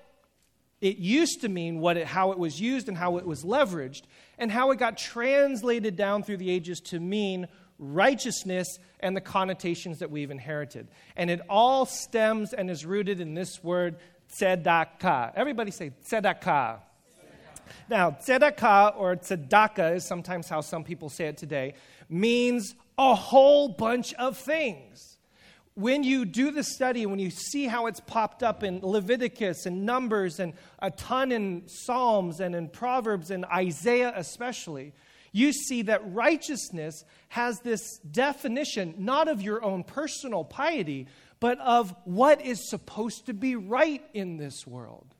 it 0.81 0.99
used 0.99 1.41
to 1.41 1.49
mean, 1.49 1.81
what 1.81 1.97
it, 1.97 2.07
how 2.07 2.33
it 2.33 2.39
was 2.39 2.61
used 2.61 2.89
and 2.89 2.97
how 2.97 3.17
it 3.17 3.27
was 3.27 3.45
leveraged, 3.45 4.03
and 4.39 4.53
how 4.53 4.71
it 4.71 4.79
got 4.79 4.99
translated 4.99 5.97
down 5.97 6.23
through 6.23 6.37
the 6.37 6.51
ages 6.51 6.81
to 6.81 7.01
mean 7.01 7.49
righteousness 7.79 8.79
and 9.01 9.17
the 9.17 9.21
connotations 9.21 9.99
that 9.99 10.11
we've 10.11 10.31
inherited. 10.31 10.89
And 11.17 11.31
it 11.31 11.41
all 11.49 11.87
stems 11.87 12.53
and 12.53 12.71
is 12.71 12.85
rooted 12.85 13.21
in 13.21 13.35
this 13.35 13.63
word 13.63 13.97
tzedakah. 14.33 15.33
Everybody 15.35 15.71
say 15.71 15.93
tzedakah. 16.05 16.81
Now, 17.89 18.11
tzedakah 18.11 18.99
or 18.99 19.17
tzedakah 19.17 19.97
is 19.97 20.07
sometimes 20.07 20.49
how 20.49 20.61
some 20.61 20.85
people 20.85 21.09
say 21.09 21.27
it 21.27 21.37
today, 21.37 21.75
means 22.09 22.75
a 22.99 23.15
whole 23.15 23.69
bunch 23.69 24.13
of 24.15 24.37
things. 24.37 25.19
When 25.75 26.03
you 26.03 26.25
do 26.25 26.51
the 26.51 26.65
study, 26.65 27.05
when 27.05 27.19
you 27.19 27.31
see 27.31 27.67
how 27.67 27.87
it's 27.87 28.01
popped 28.01 28.43
up 28.43 28.63
in 28.63 28.81
Leviticus 28.83 29.67
and 29.67 29.85
Numbers 29.85 30.41
and 30.41 30.55
a 30.79 30.91
ton 30.91 31.33
in 31.33 31.65
Psalms 31.67 32.41
and 32.41 32.55
in 32.55 32.69
Proverbs 32.71 33.31
and 33.31 33.45
Isaiah 33.45 34.13
especially, 34.17 34.95
you 35.33 35.53
see 35.53 35.83
that 35.83 36.01
righteousness 36.15 37.05
has 37.29 37.61
this 37.61 37.99
definition 37.99 38.95
not 38.97 39.29
of 39.29 39.43
your 39.43 39.63
own 39.63 39.85
personal 39.85 40.45
piety, 40.45 41.09
but 41.41 41.59
of 41.61 41.95
what 42.05 42.45
is 42.45 42.69
supposed 42.69 43.27
to 43.27 43.35
be 43.35 43.57
right 43.57 44.03
in 44.15 44.37
this 44.37 44.67
world. 44.67 45.15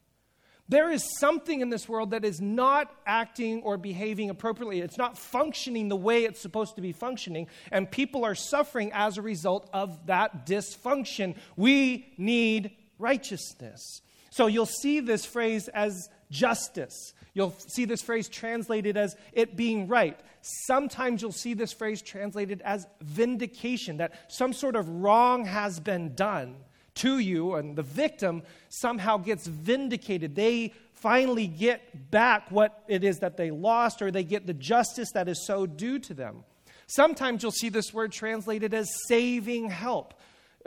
There 0.69 0.91
is 0.91 1.05
something 1.19 1.61
in 1.61 1.71
this 1.71 1.89
world 1.89 2.11
that 2.11 2.25
is 2.25 2.41
not 2.41 2.93
acting 3.07 3.63
or 3.63 3.77
behaving 3.77 4.31
appropriately. 4.31 4.81
It's 4.81 4.99
not 4.99 5.17
functioning 5.17 5.89
the 5.89 5.97
way 5.97 6.25
it's 6.25 6.43
supposed 6.43 6.75
to 6.75 6.83
be 6.83 6.93
functioning, 6.93 7.47
and 7.71 7.89
people 7.89 8.25
are 8.25 8.35
suffering 8.35 8.91
as 8.93 9.17
a 9.17 9.23
result 9.23 9.71
of 9.73 10.07
that 10.07 10.45
dysfunction. 10.45 11.37
We 11.57 12.13
need 12.19 12.73
righteousness. 12.99 14.01
So 14.31 14.49
you'll 14.49 14.67
see 14.67 15.01
this 15.01 15.25
phrase 15.25 15.69
as 15.69 16.09
justice. 16.31 17.13
You'll 17.35 17.55
see 17.59 17.85
this 17.85 18.03
phrase 18.03 18.29
translated 18.29 18.97
as 18.97 19.17
it 19.33 19.57
being 19.57 19.89
right. 19.89 20.19
Sometimes 20.41 21.23
you'll 21.23 21.33
see 21.33 21.55
this 21.55 21.73
phrase 21.73 22.03
translated 22.03 22.63
as 22.65 22.87
vindication, 23.01 23.99
that 23.99 24.15
some 24.33 24.53
sort 24.53 24.77
of 24.77 24.89
wrong 24.89 25.45
has 25.45 25.81
been 25.81 26.15
done 26.15 26.57
to 26.97 27.19
you, 27.19 27.55
and 27.55 27.77
the 27.77 27.83
victim 27.83 28.43
somehow 28.69 29.19
gets 29.19 29.47
vindicated. 29.47 30.35
They 30.35 30.73
finally 30.95 31.47
get 31.47 32.11
back 32.11 32.51
what 32.51 32.85
it 32.89 33.05
is 33.05 33.19
that 33.19 33.37
they 33.37 33.51
lost, 33.51 34.01
or 34.01 34.11
they 34.11 34.25
get 34.25 34.47
the 34.47 34.55
justice 34.55 35.11
that 35.13 35.29
is 35.29 35.47
so 35.47 35.67
due 35.67 35.99
to 35.99 36.15
them. 36.15 36.45
Sometimes 36.87 37.43
you'll 37.43 37.53
see 37.53 37.69
this 37.69 37.93
word 37.93 38.13
translated 38.13 38.73
as 38.73 38.89
saving 39.09 39.69
help. 39.69 40.15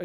Uh, 0.00 0.04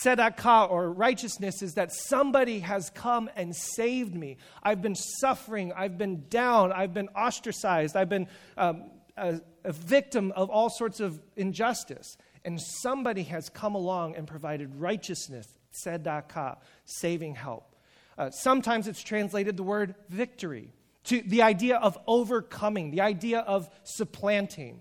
tzedakah 0.00 0.70
or 0.70 0.92
righteousness 0.92 1.60
is 1.60 1.74
that 1.74 1.92
somebody 1.92 2.60
has 2.60 2.90
come 2.90 3.28
and 3.34 3.54
saved 3.54 4.14
me. 4.14 4.36
I've 4.62 4.80
been 4.80 4.94
suffering, 4.94 5.72
I've 5.76 5.98
been 5.98 6.24
down, 6.28 6.72
I've 6.72 6.94
been 6.94 7.08
ostracized, 7.08 7.96
I've 7.96 8.08
been 8.08 8.28
um, 8.56 8.90
a, 9.16 9.40
a 9.64 9.72
victim 9.72 10.32
of 10.36 10.50
all 10.50 10.70
sorts 10.70 11.00
of 11.00 11.20
injustice 11.36 12.16
and 12.44 12.60
somebody 12.60 13.22
has 13.24 13.48
come 13.48 13.74
along 13.74 14.16
and 14.16 14.26
provided 14.26 14.74
righteousness, 14.76 15.46
tzedakah, 15.72 16.58
saving 16.84 17.34
help. 17.34 17.74
Uh, 18.16 18.30
sometimes 18.30 18.86
it's 18.86 19.02
translated 19.02 19.56
the 19.56 19.62
word 19.62 19.94
victory, 20.08 20.72
to 21.04 21.22
the 21.22 21.42
idea 21.42 21.76
of 21.76 21.98
overcoming, 22.06 22.90
the 22.90 23.00
idea 23.00 23.40
of 23.40 23.68
supplanting. 23.82 24.80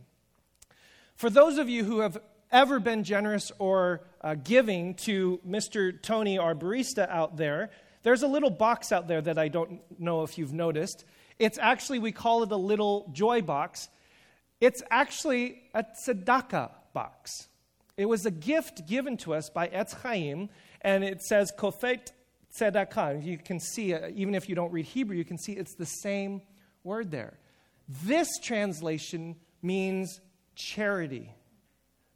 For 1.16 1.30
those 1.30 1.58
of 1.58 1.70
you 1.70 1.84
who 1.84 2.00
have 2.00 2.18
ever 2.54 2.80
been 2.80 3.04
generous 3.04 3.52
or 3.60 4.06
uh, 4.22 4.36
giving 4.36 4.94
to 4.94 5.42
Mr. 5.46 6.02
Tony, 6.02 6.38
our 6.38 6.56
barista 6.56 7.10
out 7.10 7.36
there, 7.36 7.72
there's 8.04 8.22
a 8.22 8.28
little 8.28 8.50
box 8.50 8.92
out 8.92 9.08
there 9.08 9.22
that 9.22 9.38
I 9.38 9.48
don't 9.48 9.82
know 10.00 10.24
if 10.24 10.38
you've 10.38 10.54
noticed. 10.54 11.04
It's 11.40 11.58
actually, 11.58 12.00
we 12.00 12.12
call 12.12 12.44
it 12.44 12.52
a 12.52 12.58
little 12.58 13.10
joy 13.12 13.42
box. 13.42 13.90
It's 14.62 14.84
actually 14.92 15.64
a 15.74 15.84
tzedakah 15.84 16.72
box. 16.94 17.48
It 17.98 18.06
was 18.06 18.26
a 18.26 18.32
gift 18.32 18.88
given 18.88 19.18
to 19.18 19.34
us 19.34 19.50
by 19.50 19.68
Etz 19.68 19.94
Chaim, 20.02 20.50
and 20.82 21.04
it 21.04 21.22
says 21.22 21.52
Kofet 21.58 22.12
Tzedakah. 22.58 23.24
You 23.24 23.38
can 23.38 23.60
see, 23.60 23.94
uh, 23.94 24.10
even 24.14 24.36
if 24.36 24.48
you 24.48 24.56
don't 24.56 24.72
read 24.72 24.86
Hebrew, 24.86 25.16
you 25.16 25.26
can 25.26 25.38
see 25.38 25.54
it's 25.54 25.76
the 25.76 25.86
same 25.86 26.42
word 26.84 27.12
there. 27.12 27.40
This 28.04 28.30
translation 28.42 29.36
means 29.62 30.22
charity. 30.56 31.32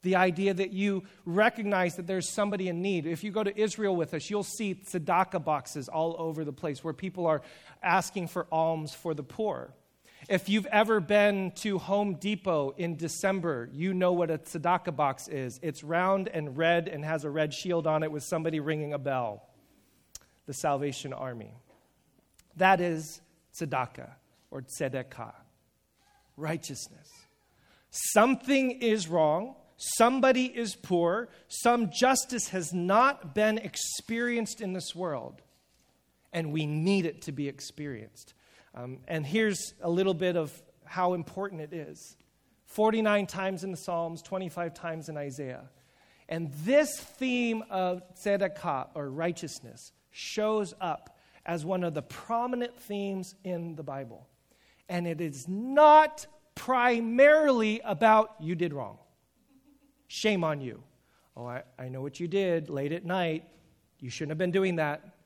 The 0.03 0.15
idea 0.15 0.53
that 0.53 0.71
you 0.71 1.03
recognize 1.25 1.95
that 1.95 2.07
there's 2.07 2.29
somebody 2.29 2.69
in 2.69 2.81
need. 2.81 3.05
If 3.05 3.23
you 3.23 3.31
go 3.31 3.43
to 3.43 3.59
Israel 3.59 3.95
with 3.95 4.13
us, 4.13 4.29
you'll 4.29 4.43
see 4.43 4.75
tzedakah 4.75 5.43
boxes 5.43 5.89
all 5.89 6.15
over 6.19 6.45
the 6.45 6.53
place 6.53 6.83
where 6.83 6.93
people 6.93 7.25
are 7.25 7.41
asking 7.81 8.27
for 8.27 8.47
alms 8.51 8.93
for 8.93 9.13
the 9.13 9.23
poor. 9.23 9.73
If 10.29 10.49
you've 10.49 10.65
ever 10.67 10.99
been 10.99 11.51
to 11.61 11.77
Home 11.77 12.15
Depot 12.15 12.73
in 12.77 12.97
December, 12.97 13.69
you 13.71 13.93
know 13.93 14.11
what 14.13 14.29
a 14.29 14.37
tzedakah 14.37 14.95
box 14.95 15.27
is. 15.27 15.59
It's 15.63 15.83
round 15.83 16.27
and 16.27 16.57
red 16.57 16.87
and 16.87 17.05
has 17.05 17.23
a 17.23 17.29
red 17.29 17.53
shield 17.53 17.87
on 17.87 18.03
it 18.03 18.11
with 18.11 18.23
somebody 18.23 18.59
ringing 18.59 18.93
a 18.93 18.99
bell. 18.99 19.47
The 20.45 20.53
Salvation 20.53 21.13
Army. 21.13 21.53
That 22.57 22.81
is 22.81 23.21
tzedakah 23.55 24.11
or 24.51 24.61
tzedakah, 24.61 25.33
righteousness. 26.35 27.09
Something 27.89 28.81
is 28.81 29.07
wrong. 29.07 29.55
Somebody 29.77 30.45
is 30.45 30.75
poor. 30.75 31.29
Some 31.47 31.91
justice 31.91 32.49
has 32.49 32.73
not 32.73 33.35
been 33.35 33.59
experienced 33.59 34.59
in 34.59 34.73
this 34.73 34.95
world, 34.95 35.41
and 36.33 36.51
we 36.51 36.65
need 36.65 37.05
it 37.05 37.21
to 37.23 37.31
be 37.31 37.47
experienced. 37.47 38.33
Um, 38.73 38.99
and 39.07 39.25
here's 39.25 39.73
a 39.81 39.89
little 39.89 40.15
bit 40.15 40.35
of 40.35 40.51
how 40.83 41.13
important 41.13 41.61
it 41.61 41.73
is 41.73 42.15
49 42.65 43.27
times 43.27 43.63
in 43.63 43.71
the 43.71 43.77
Psalms, 43.77 44.21
25 44.23 44.73
times 44.73 45.09
in 45.09 45.17
Isaiah. 45.17 45.69
And 46.27 46.51
this 46.65 46.99
theme 46.99 47.63
of 47.69 48.01
tzedakah, 48.15 48.89
or 48.95 49.09
righteousness, 49.09 49.93
shows 50.11 50.73
up 50.81 51.17
as 51.45 51.63
one 51.63 51.83
of 51.83 51.93
the 51.93 52.01
prominent 52.01 52.77
themes 52.81 53.35
in 53.43 53.75
the 53.75 53.83
Bible. 53.83 54.27
And 54.89 55.07
it 55.07 55.21
is 55.21 55.47
not 55.47 56.25
primarily 56.55 57.79
about 57.85 58.35
you 58.39 58.55
did 58.55 58.73
wrong. 58.73 58.97
Shame 60.07 60.43
on 60.43 60.61
you. 60.61 60.81
Oh, 61.35 61.45
I, 61.45 61.63
I 61.77 61.89
know 61.89 62.01
what 62.01 62.19
you 62.19 62.27
did 62.27 62.69
late 62.69 62.91
at 62.91 63.05
night. 63.05 63.43
You 63.99 64.09
shouldn't 64.09 64.31
have 64.31 64.37
been 64.37 64.51
doing 64.51 64.77
that 64.77 65.17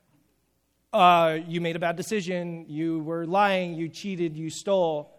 uh, 0.92 1.38
you 1.46 1.60
made 1.60 1.76
a 1.76 1.78
bad 1.78 1.96
decision, 1.96 2.66
you 2.68 3.00
were 3.00 3.26
lying, 3.26 3.74
you 3.74 3.88
cheated, 3.88 4.36
you 4.36 4.50
stole. 4.50 5.18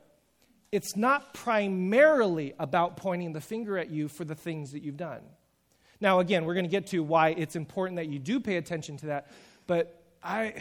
It's 0.71 0.95
not 0.95 1.33
primarily 1.33 2.53
about 2.59 2.97
pointing 2.97 3.33
the 3.33 3.41
finger 3.41 3.77
at 3.77 3.89
you 3.89 4.07
for 4.07 4.23
the 4.23 4.35
things 4.35 4.71
that 4.71 4.83
you've 4.83 4.97
done. 4.97 5.21
Now, 5.99 6.19
again, 6.19 6.45
we're 6.45 6.53
going 6.53 6.65
to 6.65 6.71
get 6.71 6.87
to 6.87 7.01
why 7.01 7.29
it's 7.29 7.55
important 7.55 7.97
that 7.97 8.07
you 8.07 8.19
do 8.19 8.39
pay 8.39 8.57
attention 8.57 8.97
to 8.97 9.05
that. 9.07 9.31
But 9.65 10.03
I, 10.21 10.55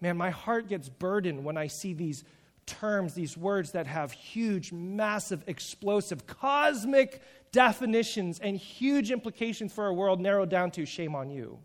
man, 0.00 0.16
my 0.16 0.30
heart 0.30 0.68
gets 0.68 0.88
burdened 0.88 1.44
when 1.44 1.56
I 1.56 1.66
see 1.66 1.94
these 1.94 2.24
terms, 2.66 3.14
these 3.14 3.36
words 3.36 3.72
that 3.72 3.86
have 3.86 4.12
huge, 4.12 4.72
massive, 4.72 5.42
explosive, 5.46 6.26
cosmic 6.26 7.22
definitions 7.52 8.38
and 8.40 8.56
huge 8.56 9.10
implications 9.10 9.72
for 9.72 9.84
our 9.84 9.92
world 9.92 10.20
narrowed 10.20 10.50
down 10.50 10.70
to 10.72 10.86
shame 10.86 11.14
on 11.14 11.30
you. 11.30 11.58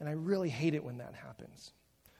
And 0.00 0.08
I 0.08 0.12
really 0.12 0.48
hate 0.48 0.74
it 0.74 0.84
when 0.84 0.98
that 0.98 1.14
happens. 1.14 1.72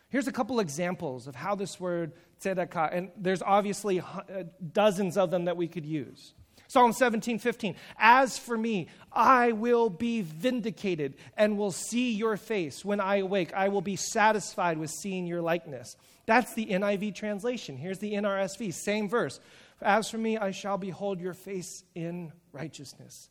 Here's 0.08 0.28
a 0.28 0.32
couple 0.32 0.60
examples 0.60 1.26
of 1.26 1.34
how 1.34 1.54
this 1.54 1.78
word 1.80 2.12
tzedakah, 2.40 2.96
and 2.96 3.10
there's 3.16 3.42
obviously 3.42 4.00
uh, 4.00 4.44
dozens 4.72 5.16
of 5.16 5.30
them 5.30 5.46
that 5.46 5.56
we 5.56 5.68
could 5.68 5.84
use. 5.84 6.34
Psalm 6.68 6.92
17, 6.92 7.38
15. 7.38 7.76
As 7.98 8.38
for 8.38 8.56
me, 8.56 8.88
I 9.12 9.52
will 9.52 9.88
be 9.88 10.22
vindicated 10.22 11.14
and 11.36 11.56
will 11.56 11.70
see 11.70 12.12
your 12.12 12.36
face 12.36 12.84
when 12.84 13.00
I 13.00 13.16
awake. 13.16 13.52
I 13.54 13.68
will 13.68 13.82
be 13.82 13.96
satisfied 13.96 14.78
with 14.78 14.90
seeing 14.90 15.26
your 15.26 15.42
likeness. 15.42 15.96
That's 16.26 16.54
the 16.54 16.66
NIV 16.66 17.14
translation. 17.14 17.76
Here's 17.76 17.98
the 17.98 18.14
NRSV, 18.14 18.74
same 18.74 19.08
verse. 19.08 19.38
As 19.82 20.10
for 20.10 20.18
me, 20.18 20.38
I 20.38 20.50
shall 20.50 20.78
behold 20.78 21.20
your 21.20 21.34
face 21.34 21.84
in 21.94 22.32
righteousness. 22.52 23.28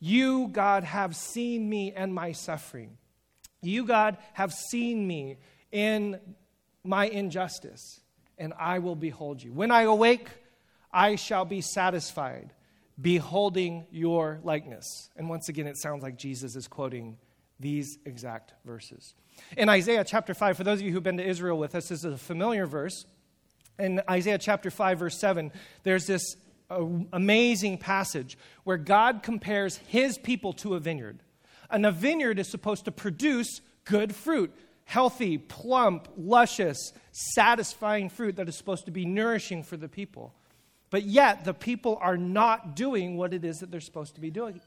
You, 0.00 0.48
God, 0.48 0.84
have 0.84 1.16
seen 1.16 1.68
me 1.68 1.92
and 1.92 2.14
my 2.14 2.32
suffering. 2.32 2.98
You, 3.60 3.84
God, 3.84 4.16
have 4.34 4.52
seen 4.52 5.06
me 5.06 5.38
in 5.72 6.20
my 6.84 7.06
injustice, 7.06 8.00
and 8.38 8.52
I 8.58 8.78
will 8.78 8.96
behold 8.96 9.42
you. 9.42 9.52
When 9.52 9.70
I 9.70 9.82
awake, 9.82 10.28
I 10.92 11.16
shall 11.16 11.44
be 11.44 11.60
satisfied, 11.60 12.52
beholding 13.00 13.86
your 13.90 14.40
likeness. 14.42 15.10
And 15.16 15.28
once 15.28 15.48
again, 15.48 15.66
it 15.66 15.76
sounds 15.76 16.02
like 16.02 16.16
Jesus 16.16 16.56
is 16.56 16.68
quoting 16.68 17.18
these 17.60 17.98
exact 18.04 18.54
verses. 18.64 19.14
In 19.56 19.68
Isaiah 19.68 20.04
chapter 20.04 20.34
5, 20.34 20.56
for 20.56 20.64
those 20.64 20.80
of 20.80 20.86
you 20.86 20.92
who've 20.92 21.02
been 21.02 21.16
to 21.16 21.26
Israel 21.26 21.58
with 21.58 21.74
us, 21.74 21.88
this 21.88 22.04
is 22.04 22.12
a 22.12 22.16
familiar 22.16 22.66
verse. 22.66 23.04
In 23.78 24.02
Isaiah 24.10 24.38
chapter 24.38 24.70
5, 24.70 24.98
verse 24.98 25.20
7, 25.20 25.52
there's 25.84 26.06
this 26.06 26.36
uh, 26.70 26.84
amazing 27.12 27.78
passage 27.78 28.36
where 28.64 28.76
God 28.76 29.22
compares 29.22 29.76
his 29.76 30.18
people 30.18 30.52
to 30.54 30.74
a 30.74 30.80
vineyard. 30.80 31.22
And 31.70 31.86
a 31.86 31.92
vineyard 31.92 32.38
is 32.38 32.50
supposed 32.50 32.86
to 32.86 32.92
produce 32.92 33.60
good 33.84 34.14
fruit 34.14 34.54
healthy, 34.84 35.36
plump, 35.36 36.08
luscious, 36.16 36.94
satisfying 37.12 38.08
fruit 38.08 38.36
that 38.36 38.48
is 38.48 38.56
supposed 38.56 38.86
to 38.86 38.90
be 38.90 39.04
nourishing 39.04 39.62
for 39.62 39.76
the 39.76 39.86
people. 39.86 40.32
But 40.88 41.02
yet, 41.02 41.44
the 41.44 41.52
people 41.52 41.98
are 42.00 42.16
not 42.16 42.74
doing 42.74 43.18
what 43.18 43.34
it 43.34 43.44
is 43.44 43.58
that 43.58 43.70
they're 43.70 43.82
supposed 43.82 44.14
to 44.14 44.20
be 44.22 44.30
doing. 44.30 44.62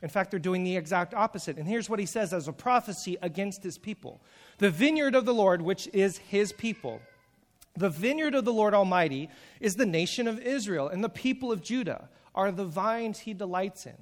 In 0.00 0.08
fact, 0.08 0.30
they're 0.30 0.40
doing 0.40 0.64
the 0.64 0.74
exact 0.74 1.12
opposite. 1.12 1.58
And 1.58 1.68
here's 1.68 1.90
what 1.90 1.98
he 1.98 2.06
says 2.06 2.32
as 2.32 2.48
a 2.48 2.52
prophecy 2.52 3.18
against 3.20 3.62
his 3.62 3.76
people 3.76 4.22
The 4.56 4.70
vineyard 4.70 5.14
of 5.14 5.26
the 5.26 5.34
Lord, 5.34 5.60
which 5.60 5.86
is 5.92 6.16
his 6.16 6.54
people, 6.54 7.02
the 7.74 7.88
vineyard 7.88 8.34
of 8.34 8.44
the 8.44 8.52
Lord 8.52 8.74
Almighty 8.74 9.30
is 9.60 9.74
the 9.74 9.86
nation 9.86 10.28
of 10.28 10.38
Israel, 10.38 10.88
and 10.88 11.02
the 11.02 11.08
people 11.08 11.50
of 11.50 11.62
Judah 11.62 12.08
are 12.34 12.52
the 12.52 12.64
vines 12.64 13.20
he 13.20 13.34
delights 13.34 13.86
in. 13.86 13.96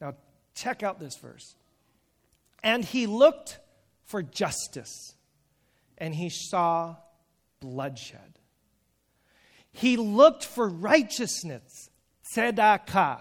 Now, 0.00 0.14
check 0.54 0.82
out 0.82 0.98
this 0.98 1.16
verse. 1.16 1.54
And 2.62 2.84
he 2.84 3.06
looked 3.06 3.58
for 4.04 4.22
justice, 4.22 5.14
and 5.98 6.14
he 6.14 6.28
saw 6.28 6.96
bloodshed. 7.60 8.38
He 9.72 9.96
looked 9.96 10.44
for 10.44 10.68
righteousness, 10.68 11.90
tzedakah, 12.34 13.20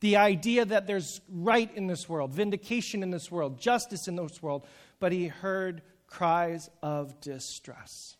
the 0.00 0.16
idea 0.16 0.64
that 0.64 0.86
there's 0.86 1.20
right 1.30 1.70
in 1.74 1.86
this 1.86 2.08
world, 2.08 2.32
vindication 2.32 3.02
in 3.02 3.10
this 3.10 3.30
world, 3.30 3.60
justice 3.60 4.08
in 4.08 4.16
this 4.16 4.42
world, 4.42 4.66
but 4.98 5.12
he 5.12 5.28
heard 5.28 5.82
cries 6.06 6.68
of 6.82 7.20
distress. 7.20 8.16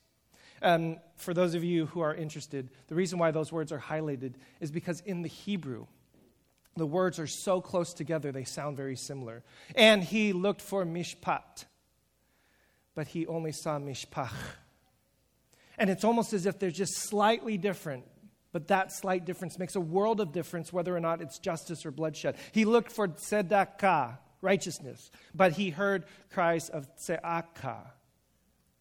Um, 0.66 0.96
for 1.14 1.32
those 1.32 1.54
of 1.54 1.62
you 1.62 1.86
who 1.86 2.00
are 2.00 2.12
interested, 2.12 2.70
the 2.88 2.96
reason 2.96 3.20
why 3.20 3.30
those 3.30 3.52
words 3.52 3.70
are 3.70 3.78
highlighted 3.78 4.34
is 4.58 4.72
because 4.72 5.00
in 5.06 5.22
the 5.22 5.28
Hebrew, 5.28 5.86
the 6.74 6.84
words 6.84 7.20
are 7.20 7.28
so 7.28 7.60
close 7.60 7.94
together, 7.94 8.32
they 8.32 8.42
sound 8.42 8.76
very 8.76 8.96
similar. 8.96 9.44
And 9.76 10.02
he 10.02 10.32
looked 10.32 10.60
for 10.60 10.84
mishpat, 10.84 11.66
but 12.96 13.06
he 13.06 13.28
only 13.28 13.52
saw 13.52 13.78
mishpach. 13.78 14.32
And 15.78 15.88
it's 15.88 16.02
almost 16.02 16.32
as 16.32 16.46
if 16.46 16.58
they're 16.58 16.72
just 16.72 16.96
slightly 16.96 17.56
different, 17.56 18.02
but 18.50 18.66
that 18.66 18.90
slight 18.90 19.24
difference 19.24 19.60
makes 19.60 19.76
a 19.76 19.80
world 19.80 20.20
of 20.20 20.32
difference 20.32 20.72
whether 20.72 20.96
or 20.96 21.00
not 21.00 21.22
it's 21.22 21.38
justice 21.38 21.86
or 21.86 21.92
bloodshed. 21.92 22.34
He 22.50 22.64
looked 22.64 22.90
for 22.90 23.06
tzedakah, 23.06 24.18
righteousness, 24.40 25.12
but 25.32 25.52
he 25.52 25.70
heard 25.70 26.06
cries 26.32 26.70
of 26.70 26.88
tze'akah, 26.96 27.86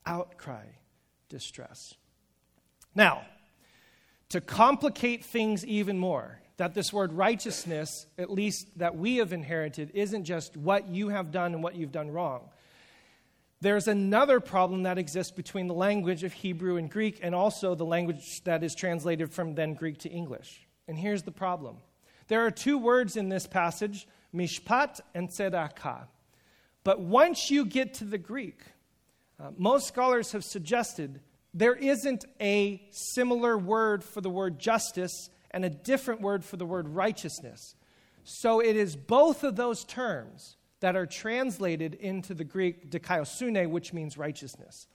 outcry, 0.07 0.65
distress. 1.35 1.93
Now, 2.95 3.25
to 4.29 4.39
complicate 4.39 5.25
things 5.25 5.65
even 5.65 5.97
more, 5.97 6.39
that 6.55 6.73
this 6.73 6.93
word 6.93 7.11
righteousness, 7.11 8.05
at 8.17 8.31
least 8.31 8.79
that 8.79 8.95
we 8.95 9.17
have 9.17 9.33
inherited, 9.33 9.91
isn't 9.93 10.23
just 10.23 10.55
what 10.55 10.87
you 10.87 11.09
have 11.09 11.29
done 11.29 11.53
and 11.53 11.61
what 11.61 11.75
you've 11.75 11.91
done 11.91 12.09
wrong. 12.09 12.49
There's 13.59 13.89
another 13.89 14.39
problem 14.39 14.83
that 14.83 14.97
exists 14.97 15.33
between 15.33 15.67
the 15.67 15.73
language 15.73 16.23
of 16.23 16.31
Hebrew 16.31 16.77
and 16.77 16.89
Greek 16.89 17.19
and 17.21 17.35
also 17.35 17.75
the 17.75 17.85
language 17.85 18.41
that 18.45 18.63
is 18.63 18.75
translated 18.75 19.33
from 19.33 19.55
then 19.55 19.73
Greek 19.73 19.97
to 19.99 20.09
English. 20.09 20.65
And 20.87 20.97
here's 20.97 21.23
the 21.23 21.31
problem 21.31 21.79
there 22.29 22.45
are 22.45 22.51
two 22.51 22.77
words 22.77 23.17
in 23.17 23.27
this 23.27 23.45
passage, 23.45 24.07
mishpat 24.33 25.01
and 25.13 25.29
tzedakah. 25.29 26.07
But 26.85 27.01
once 27.01 27.51
you 27.51 27.65
get 27.65 27.95
to 27.95 28.05
the 28.05 28.17
Greek, 28.17 28.61
uh, 29.39 29.51
most 29.57 29.87
scholars 29.87 30.31
have 30.31 30.43
suggested 30.43 31.19
there 31.53 31.75
isn't 31.75 32.25
a 32.41 32.81
similar 32.91 33.57
word 33.57 34.03
for 34.03 34.21
the 34.21 34.29
word 34.29 34.59
justice 34.59 35.29
and 35.51 35.63
a 35.63 35.69
different 35.69 36.21
word 36.21 36.43
for 36.43 36.57
the 36.57 36.65
word 36.65 36.87
righteousness. 36.87 37.75
So 38.23 38.59
it 38.59 38.75
is 38.75 38.95
both 38.95 39.43
of 39.43 39.55
those 39.55 39.83
terms 39.85 40.57
that 40.79 40.95
are 40.95 41.05
translated 41.05 41.93
into 41.93 42.33
the 42.33 42.43
Greek 42.43 42.91
dikaiosune, 42.91 43.69
which 43.69 43.93
means 43.93 44.17
righteousness. 44.17 44.87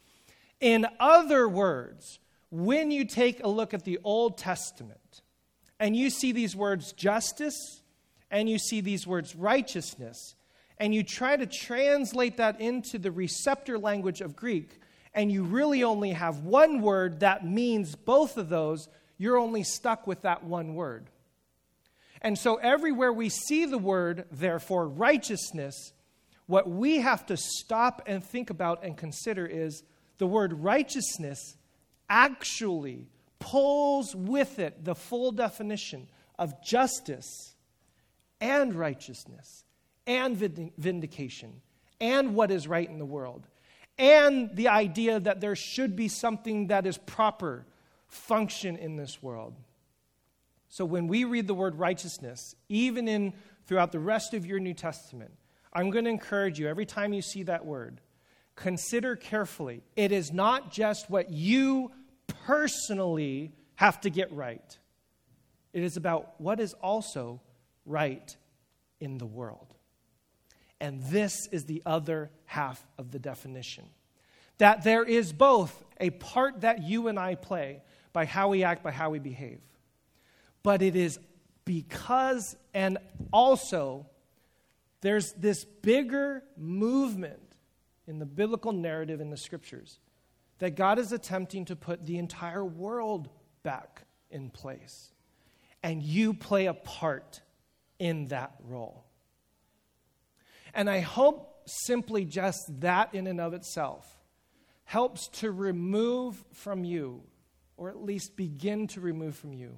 In 0.61 0.87
other 0.99 1.49
words, 1.49 2.19
when 2.51 2.91
you 2.91 3.05
take 3.05 3.43
a 3.43 3.49
look 3.49 3.73
at 3.73 3.85
the 3.85 3.99
Old 4.05 4.37
Testament 4.37 5.23
and 5.79 5.97
you 5.97 6.11
see 6.11 6.33
these 6.33 6.55
words 6.55 6.93
justice 6.93 7.81
and 8.31 8.49
you 8.49 8.59
see 8.59 8.81
these 8.81 9.07
words 9.07 9.35
righteousness, 9.35 10.35
and 10.81 10.95
you 10.95 11.03
try 11.03 11.37
to 11.37 11.45
translate 11.45 12.39
that 12.39 12.59
into 12.59 12.99
the 12.99 13.13
receptor 13.13 13.79
language 13.79 14.23
of 14.23 14.35
Greek, 14.35 14.81
and 15.13 15.31
you 15.31 15.45
really 15.45 15.85
only 15.85 16.13
have 16.13 16.39
one 16.39 16.81
word 16.81 17.21
that 17.21 17.47
means 17.47 17.95
both 17.95 18.39
of 18.39 18.49
those, 18.49 18.89
you're 19.19 19.37
only 19.37 19.63
stuck 19.63 20.07
with 20.07 20.23
that 20.23 20.43
one 20.43 20.75
word. 20.75 21.11
And 22.23 22.39
so, 22.39 22.57
everywhere 22.57 23.13
we 23.13 23.29
see 23.29 23.67
the 23.67 23.79
word, 23.79 24.25
therefore, 24.33 24.89
righteousness, 24.89 25.93
what 26.47 26.69
we 26.69 26.99
have 26.99 27.27
to 27.27 27.37
stop 27.37 28.03
and 28.07 28.25
think 28.25 28.49
about 28.49 28.83
and 28.83 28.97
consider 28.97 29.47
is 29.47 29.83
the 30.19 30.27
word 30.27 30.53
righteousness 30.55 31.57
actually 32.09 33.07
pulls 33.39 34.15
with 34.15 34.59
it 34.59 34.85
the 34.85 34.95
full 34.95 35.33
definition 35.33 36.09
of 36.39 36.63
justice 36.63 37.55
and 38.41 38.75
righteousness 38.75 39.65
and 40.11 40.37
vindication 40.77 41.61
and 42.01 42.35
what 42.35 42.51
is 42.51 42.67
right 42.67 42.89
in 42.89 42.99
the 42.99 43.07
world 43.07 43.47
and 43.97 44.51
the 44.57 44.67
idea 44.67 45.21
that 45.21 45.41
there 45.41 45.55
should 45.55 45.95
be 45.95 46.09
something 46.09 46.67
that 46.67 46.85
is 46.85 46.99
proper 46.99 47.65
function 48.09 48.77
in 48.77 48.97
this 48.97 49.23
world. 49.23 49.55
So 50.69 50.85
when 50.85 51.07
we 51.07 51.23
read 51.25 51.47
the 51.47 51.55
word 51.55 51.77
righteousness, 51.77 52.57
even 52.69 53.07
in 53.07 53.35
throughout 53.67 53.93
the 53.93 54.01
rest 54.01 54.35
of 54.35 54.45
your 54.45 54.59
New 54.59 54.75
Testament, 54.75 55.31
I'm 55.73 55.91
going 55.91 56.07
to 56.07 56.11
encourage 56.11 56.59
you 56.59 56.67
every 56.67 56.87
time 56.87 57.13
you 57.13 57.23
see 57.23 57.45
that 57.45 57.65
word, 57.65 58.01
consider 58.57 59.15
carefully. 59.15 59.85
It 59.95 60.11
is 60.11 60.33
not 60.33 60.73
just 60.73 61.09
what 61.09 61.31
you 61.31 61.93
personally 62.47 63.53
have 63.77 64.01
to 64.01 64.11
get 64.11 64.33
right. 64.33 64.77
It 65.73 65.85
is 65.85 65.97
about 65.97 66.41
what 66.41 66.59
is 66.59 66.75
also 66.75 67.41
right 67.87 68.37
in 68.99 69.19
the 69.19 69.27
world. 69.27 69.77
And 70.81 71.03
this 71.05 71.47
is 71.49 71.65
the 71.65 71.83
other 71.85 72.31
half 72.47 72.85
of 72.99 73.11
the 73.11 73.19
definition 73.19 73.85
that 74.59 74.85
there 74.85 75.05
is 75.05 75.33
both 75.33 75.85
a 75.99 76.11
part 76.11 76.61
that 76.61 76.83
you 76.83 77.09
and 77.09 77.19
I 77.19 77.35
play 77.35 77.83
by 78.13 78.27
how 78.27 78.49
we 78.49 78.63
act, 78.63 78.83
by 78.83 78.91
how 78.91 79.09
we 79.09 79.19
behave, 79.19 79.61
but 80.63 80.83
it 80.83 80.95
is 80.95 81.19
because 81.65 82.57
and 82.75 82.99
also 83.33 84.07
there's 85.01 85.33
this 85.33 85.65
bigger 85.65 86.43
movement 86.59 87.41
in 88.07 88.19
the 88.19 88.27
biblical 88.27 88.73
narrative 88.73 89.21
in 89.21 89.31
the 89.31 89.37
scriptures 89.37 89.99
that 90.59 90.77
God 90.77 90.99
is 90.99 91.13
attempting 91.13 91.65
to 91.67 91.77
put 91.77 92.05
the 92.05 92.19
entire 92.19 92.65
world 92.65 93.31
back 93.63 94.03
in 94.31 94.51
place. 94.51 95.11
And 95.83 96.03
you 96.03 96.35
play 96.35 96.67
a 96.67 96.75
part 96.75 97.41
in 97.99 98.27
that 98.27 98.53
role. 98.69 99.05
And 100.75 100.89
I 100.89 101.01
hope 101.01 101.63
simply 101.67 102.25
just 102.25 102.81
that 102.81 103.15
in 103.15 103.27
and 103.27 103.41
of 103.41 103.55
itself 103.55 104.07
helps 104.85 105.29
to 105.29 105.53
remove 105.53 106.43
from 106.53 106.85
you, 106.85 107.23
or 107.77 107.91
at 107.91 108.03
least 108.03 108.37
begin 108.37 108.87
to 108.89 109.01
remove 109.01 109.37
from 109.37 109.53
you, 109.53 109.77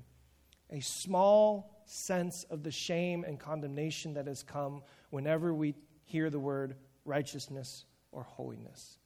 a 0.71 0.81
small 0.81 1.83
sense 1.85 2.45
of 2.51 2.63
the 2.63 2.71
shame 2.71 3.25
and 3.25 3.39
condemnation 3.39 4.15
that 4.15 4.27
has 4.27 4.43
come 4.43 4.83
whenever 5.11 5.53
we 5.53 5.75
hear 6.05 6.31
the 6.31 6.39
word 6.39 6.77
righteousness 7.05 7.85
or 8.11 8.23
holiness. 8.23 8.99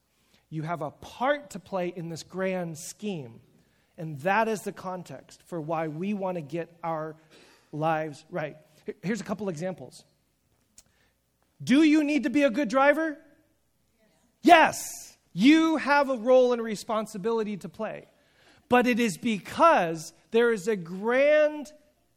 You 0.48 0.62
have 0.62 0.82
a 0.82 0.90
part 0.90 1.50
to 1.50 1.58
play 1.58 1.92
in 1.94 2.08
this 2.08 2.22
grand 2.22 2.78
scheme. 2.78 3.40
And 3.98 4.20
that 4.20 4.46
is 4.48 4.62
the 4.62 4.72
context 4.72 5.42
for 5.46 5.60
why 5.60 5.88
we 5.88 6.14
want 6.14 6.36
to 6.36 6.42
get 6.42 6.70
our 6.84 7.16
lives 7.72 8.24
right. 8.30 8.56
Here's 9.02 9.20
a 9.20 9.24
couple 9.24 9.48
examples. 9.48 10.04
Do 11.62 11.82
you 11.82 12.04
need 12.04 12.24
to 12.24 12.30
be 12.30 12.42
a 12.42 12.50
good 12.50 12.68
driver? 12.68 13.18
Yes. 14.42 15.16
You 15.32 15.76
have 15.76 16.08
a 16.08 16.16
role 16.16 16.52
and 16.52 16.62
responsibility 16.62 17.56
to 17.58 17.68
play. 17.68 18.06
But 18.68 18.86
it 18.86 18.98
is 18.98 19.16
because 19.16 20.12
there 20.30 20.52
is 20.52 20.66
a 20.68 20.76
grand 20.76 21.72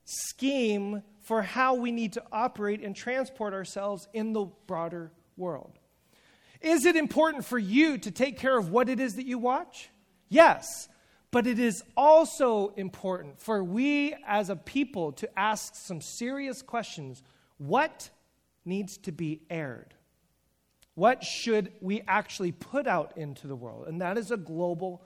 scheme 0.05 1.03
for 1.21 1.41
how 1.41 1.75
we 1.75 1.91
need 1.91 2.13
to 2.13 2.23
operate 2.31 2.81
and 2.81 2.95
transport 2.95 3.53
ourselves 3.53 4.07
in 4.13 4.33
the 4.33 4.45
broader 4.67 5.11
world. 5.37 5.77
Is 6.61 6.85
it 6.85 6.95
important 6.95 7.45
for 7.45 7.59
you 7.59 7.97
to 7.99 8.11
take 8.11 8.37
care 8.37 8.57
of 8.57 8.69
what 8.69 8.89
it 8.89 8.99
is 8.99 9.15
that 9.15 9.25
you 9.25 9.37
watch? 9.37 9.89
Yes. 10.27 10.89
But 11.31 11.45
it 11.45 11.59
is 11.59 11.83
also 11.95 12.69
important 12.69 13.39
for 13.39 13.63
we 13.63 14.15
as 14.25 14.49
a 14.49 14.55
people 14.55 15.11
to 15.13 15.39
ask 15.39 15.75
some 15.75 16.01
serious 16.01 16.61
questions. 16.61 17.21
What 17.57 18.09
needs 18.65 18.97
to 18.99 19.11
be 19.11 19.41
aired? 19.49 19.93
What 20.95 21.23
should 21.23 21.71
we 21.81 22.01
actually 22.07 22.51
put 22.51 22.87
out 22.87 23.13
into 23.15 23.47
the 23.47 23.55
world? 23.55 23.87
And 23.87 24.01
that 24.01 24.17
is 24.17 24.31
a 24.31 24.37
global 24.37 25.03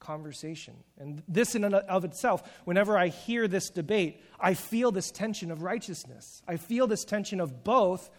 conversation. 0.00 0.74
And 0.98 1.22
this, 1.28 1.54
in 1.54 1.64
and 1.64 1.74
of 1.74 2.04
itself, 2.04 2.42
whenever 2.64 2.98
I 2.98 3.08
hear 3.08 3.48
this 3.48 3.70
debate, 3.70 4.22
I 4.40 4.54
feel 4.54 4.90
this 4.90 5.10
tension 5.10 5.50
of 5.50 5.62
righteousness. 5.62 6.42
I 6.46 6.56
feel 6.56 6.86
this 6.86 7.04
tension 7.04 7.40
of 7.40 7.64
both. 7.64 8.10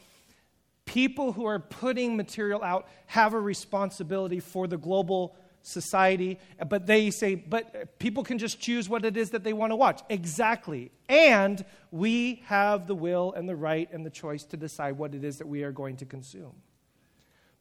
People 0.85 1.33
who 1.33 1.45
are 1.45 1.59
putting 1.59 2.15
material 2.15 2.63
out 2.63 2.87
have 3.07 3.33
a 3.33 3.39
responsibility 3.39 4.39
for 4.39 4.67
the 4.67 4.77
global 4.77 5.35
society, 5.67 6.39
but 6.67 6.87
they 6.87 7.11
say, 7.11 7.35
but 7.35 7.99
people 7.99 8.23
can 8.23 8.37
just 8.37 8.59
choose 8.59 8.87
what 8.87 9.03
it 9.05 9.17
is 9.17 9.31
that 9.31 9.43
they 9.43 9.53
want 9.53 9.71
to 9.71 9.75
watch. 9.75 10.01
Exactly. 10.09 10.91
And 11.09 11.63
we 11.91 12.41
have 12.45 12.87
the 12.87 12.95
will 12.95 13.33
and 13.33 13.47
the 13.47 13.55
right 13.55 13.91
and 13.91 14.05
the 14.05 14.09
choice 14.09 14.43
to 14.45 14.57
decide 14.57 14.97
what 14.97 15.13
it 15.13 15.23
is 15.23 15.37
that 15.37 15.47
we 15.47 15.63
are 15.63 15.71
going 15.71 15.97
to 15.97 16.05
consume. 16.05 16.53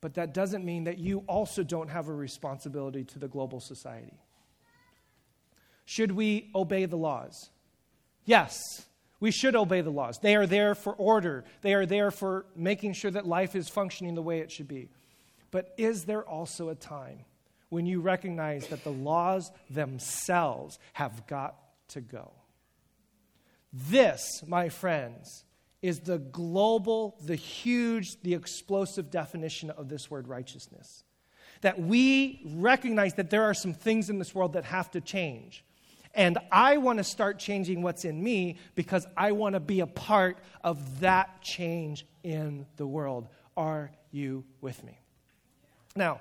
But 0.01 0.15
that 0.15 0.35
doesn't 0.35 0.65
mean 0.65 0.85
that 0.85 0.99
you 0.99 1.25
also 1.27 1.63
don't 1.63 1.89
have 1.89 2.09
a 2.09 2.15
responsibility 2.15 3.03
to 3.05 3.19
the 3.19 3.29
global 3.29 3.61
society. 3.61 4.21
Should 5.85 6.13
we 6.13 6.51
obey 6.55 6.85
the 6.85 6.97
laws? 6.97 7.51
Yes, 8.25 8.57
we 9.21 9.31
should 9.31 9.57
obey 9.57 9.81
the 9.81 9.91
laws. 9.91 10.19
They 10.19 10.37
are 10.37 10.47
there 10.47 10.75
for 10.75 10.93
order, 10.93 11.45
they 11.63 11.75
are 11.75 11.87
there 11.87 12.11
for 12.11 12.47
making 12.55 12.93
sure 12.93 13.11
that 13.11 13.27
life 13.27 13.55
is 13.57 13.69
functioning 13.69 14.15
the 14.15 14.23
way 14.23 14.41
it 14.41 14.53
should 14.53 14.69
be. 14.69 14.91
But 15.51 15.75
is 15.79 16.05
there 16.05 16.23
also 16.23 16.69
a 16.69 16.75
time 16.75 17.21
when 17.77 17.85
you 17.85 18.01
recognize 18.01 18.69
that 18.69 18.85
the 18.85 18.91
laws 18.91 19.51
themselves 19.69 20.79
have 20.95 21.27
got 21.27 21.57
to 21.89 22.01
go? 22.01 22.33
This, 23.71 24.43
my 24.47 24.71
friends, 24.71 25.45
is 25.83 26.01
the 26.01 26.17
global, 26.17 27.19
the 27.23 27.35
huge, 27.35 28.19
the 28.23 28.33
explosive 28.33 29.11
definition 29.11 29.69
of 29.69 29.91
this 29.91 30.11
word 30.11 30.27
righteousness. 30.27 31.05
That 31.61 31.79
we 31.79 32.41
recognize 32.47 33.13
that 33.15 33.29
there 33.29 33.43
are 33.43 33.53
some 33.53 33.75
things 33.75 34.09
in 34.09 34.19
this 34.19 34.35
world 34.35 34.55
that 34.55 34.65
have 34.65 34.91
to 34.93 35.03
change. 35.03 35.63
And 36.15 36.39
I 36.51 36.79
want 36.79 36.97
to 36.97 37.05
start 37.05 37.39
changing 37.39 37.83
what's 37.83 38.07
in 38.07 38.23
me 38.23 38.57
because 38.75 39.07
I 39.19 39.33
want 39.33 39.53
to 39.53 39.61
be 39.61 39.81
a 39.81 39.87
part 39.87 40.39
of 40.65 41.01
that 41.01 41.43
change 41.43 42.07
in 42.23 42.65
the 42.79 42.87
world. 42.87 43.29
Are 43.55 43.91
you 44.13 44.45
with 44.63 44.83
me? 44.83 44.99
Now, 45.95 46.21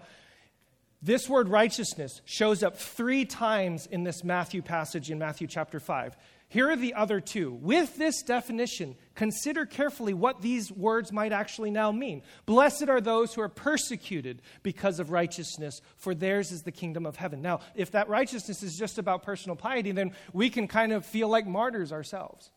this 1.06 1.30
word 1.30 1.48
righteousness 1.48 2.20
shows 2.26 2.64
up 2.64 2.78
three 2.78 3.26
times 3.26 3.86
in 3.86 4.04
this 4.04 4.24
Matthew 4.24 4.64
passage 4.64 5.12
in 5.12 5.20
Matthew 5.20 5.46
chapter 5.46 5.80
5. 5.80 6.18
Here 6.48 6.72
are 6.72 6.76
the 6.76 6.96
other 6.96 7.20
two. 7.20 7.52
With 7.52 7.96
this 7.98 8.24
definition, 8.24 8.96
consider 9.14 9.68
carefully 9.68 10.16
what 10.16 10.42
these 10.42 10.72
words 10.72 11.12
might 11.12 11.32
actually 11.32 11.70
now 11.70 11.92
mean. 11.92 12.24
Blessed 12.48 12.90
are 12.90 13.02
those 13.02 13.36
who 13.36 13.42
are 13.42 13.50
persecuted 13.50 14.42
because 14.64 15.00
of 15.00 15.12
righteousness, 15.12 15.80
for 15.96 16.16
theirs 16.16 16.52
is 16.52 16.64
the 16.64 16.72
kingdom 16.72 17.06
of 17.06 17.18
heaven. 17.18 17.40
Now, 17.40 17.60
if 17.76 17.92
that 17.92 18.10
righteousness 18.10 18.64
is 18.64 18.76
just 18.76 18.98
about 18.98 19.22
personal 19.22 19.56
piety, 19.56 19.92
then 19.92 20.12
we 20.34 20.50
can 20.50 20.68
kind 20.68 20.92
of 20.92 21.06
feel 21.06 21.30
like 21.30 21.46
martyrs 21.46 21.92
ourselves. 21.92 22.50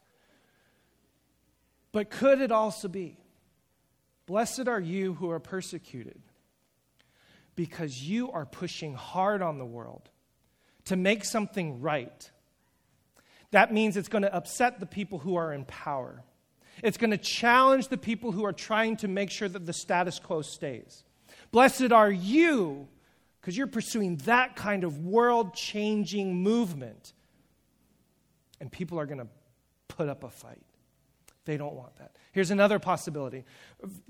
But 1.92 2.08
could 2.08 2.40
it 2.40 2.52
also 2.52 2.88
be, 2.88 3.18
blessed 4.24 4.68
are 4.68 4.80
you 4.80 5.14
who 5.14 5.30
are 5.30 5.40
persecuted 5.40 6.22
because 7.58 8.00
you 8.00 8.30
are 8.30 8.46
pushing 8.46 8.94
hard 8.94 9.42
on 9.42 9.58
the 9.58 9.64
world 9.64 10.08
to 10.84 10.94
make 10.94 11.24
something 11.24 11.80
right? 11.80 12.30
That 13.50 13.74
means 13.74 13.96
it's 13.96 14.08
going 14.08 14.22
to 14.22 14.32
upset 14.32 14.78
the 14.78 14.86
people 14.86 15.18
who 15.18 15.34
are 15.34 15.52
in 15.52 15.64
power. 15.64 16.22
It's 16.84 16.96
going 16.96 17.10
to 17.10 17.18
challenge 17.18 17.88
the 17.88 17.98
people 17.98 18.30
who 18.30 18.44
are 18.44 18.52
trying 18.52 18.96
to 18.98 19.08
make 19.08 19.32
sure 19.32 19.48
that 19.48 19.66
the 19.66 19.72
status 19.72 20.20
quo 20.20 20.42
stays. 20.42 21.02
Blessed 21.50 21.90
are 21.90 22.12
you 22.12 22.86
because 23.40 23.56
you're 23.56 23.66
pursuing 23.66 24.18
that 24.18 24.54
kind 24.54 24.84
of 24.84 25.04
world 25.04 25.52
changing 25.52 26.36
movement. 26.36 27.12
And 28.60 28.70
people 28.70 29.00
are 29.00 29.06
going 29.06 29.18
to 29.18 29.28
put 29.88 30.08
up 30.08 30.22
a 30.22 30.30
fight. 30.30 30.62
They 31.48 31.56
don't 31.56 31.74
want 31.74 31.96
that. 31.96 32.14
Here's 32.32 32.50
another 32.50 32.78
possibility. 32.78 33.46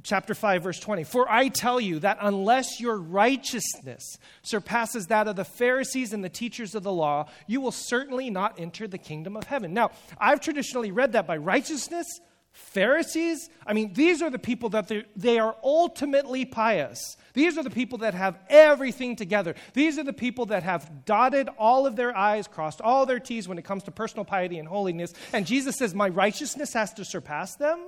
Chapter 0.02 0.34
5, 0.34 0.60
verse 0.64 0.80
20. 0.80 1.04
For 1.04 1.30
I 1.30 1.46
tell 1.46 1.80
you 1.80 2.00
that 2.00 2.18
unless 2.20 2.80
your 2.80 2.98
righteousness 2.98 4.18
surpasses 4.42 5.06
that 5.06 5.28
of 5.28 5.36
the 5.36 5.44
Pharisees 5.44 6.12
and 6.12 6.24
the 6.24 6.28
teachers 6.28 6.74
of 6.74 6.82
the 6.82 6.90
law, 6.90 7.28
you 7.46 7.60
will 7.60 7.70
certainly 7.70 8.28
not 8.28 8.58
enter 8.58 8.88
the 8.88 8.98
kingdom 8.98 9.36
of 9.36 9.44
heaven. 9.44 9.72
Now, 9.72 9.92
I've 10.18 10.40
traditionally 10.40 10.90
read 10.90 11.12
that 11.12 11.28
by 11.28 11.36
righteousness 11.36 12.08
Pharisees, 12.52 13.50
I 13.66 13.72
mean, 13.72 13.92
these 13.92 14.20
are 14.20 14.30
the 14.30 14.38
people 14.38 14.68
that 14.70 14.90
they 15.16 15.38
are 15.38 15.56
ultimately 15.62 16.44
pious. 16.44 17.16
These 17.34 17.56
are 17.56 17.62
the 17.62 17.70
people 17.70 17.98
that 17.98 18.14
have 18.14 18.38
everything 18.48 19.16
together. 19.16 19.54
These 19.74 19.98
are 19.98 20.04
the 20.04 20.12
people 20.12 20.46
that 20.46 20.64
have 20.64 21.04
dotted 21.04 21.48
all 21.58 21.86
of 21.86 21.94
their 21.96 22.16
I's, 22.16 22.48
crossed 22.48 22.80
all 22.80 23.06
their 23.06 23.20
T's 23.20 23.46
when 23.46 23.58
it 23.58 23.64
comes 23.64 23.84
to 23.84 23.90
personal 23.90 24.24
piety 24.24 24.58
and 24.58 24.66
holiness. 24.66 25.12
And 25.32 25.46
Jesus 25.46 25.76
says, 25.76 25.94
My 25.94 26.08
righteousness 26.08 26.72
has 26.72 26.92
to 26.94 27.04
surpass 27.04 27.54
them. 27.54 27.78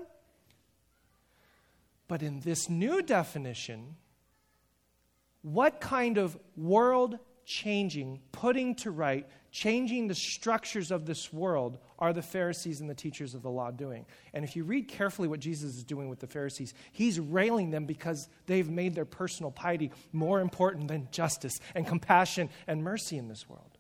But 2.07 2.23
in 2.23 2.41
this 2.41 2.69
new 2.69 3.03
definition, 3.03 3.97
what 5.43 5.81
kind 5.81 6.19
of 6.19 6.39
world 6.57 7.19
changing, 7.51 8.21
putting 8.31 8.77
to 8.77 8.93
right, 8.93 9.29
changing 9.51 10.07
the 10.07 10.15
structures 10.15 10.93
of 10.93 11.05
this 11.05 11.33
world 11.33 11.79
are 11.99 12.13
the 12.13 12.23
Pharisees 12.23 12.81
and 12.81 12.89
the 12.89 12.95
teachers 12.95 13.35
of 13.35 13.43
the 13.43 13.51
law 13.51 13.73
doing? 13.73 14.07
And 14.33 14.45
if 14.45 14.55
you 14.55 14.63
read 14.63 14.87
carefully 14.87 15.27
what 15.27 15.41
Jesus 15.41 15.75
is 15.75 15.83
doing 15.83 16.09
with 16.09 16.21
the 16.21 16.29
Pharisees, 16.29 16.75
he's 16.93 17.19
railing 17.19 17.71
them 17.71 17.87
because 17.87 18.29
they've 18.47 18.71
made 18.71 18.95
their 18.95 19.05
personal 19.05 19.51
piety 19.51 19.91
more 20.13 20.41
important 20.41 20.87
than 20.87 21.09
justice 21.11 21.59
and 21.75 21.85
compassion 21.89 22.51
and 22.69 22.85
mercy 22.85 23.19
in 23.19 23.27
this 23.27 23.49
world. 23.49 23.79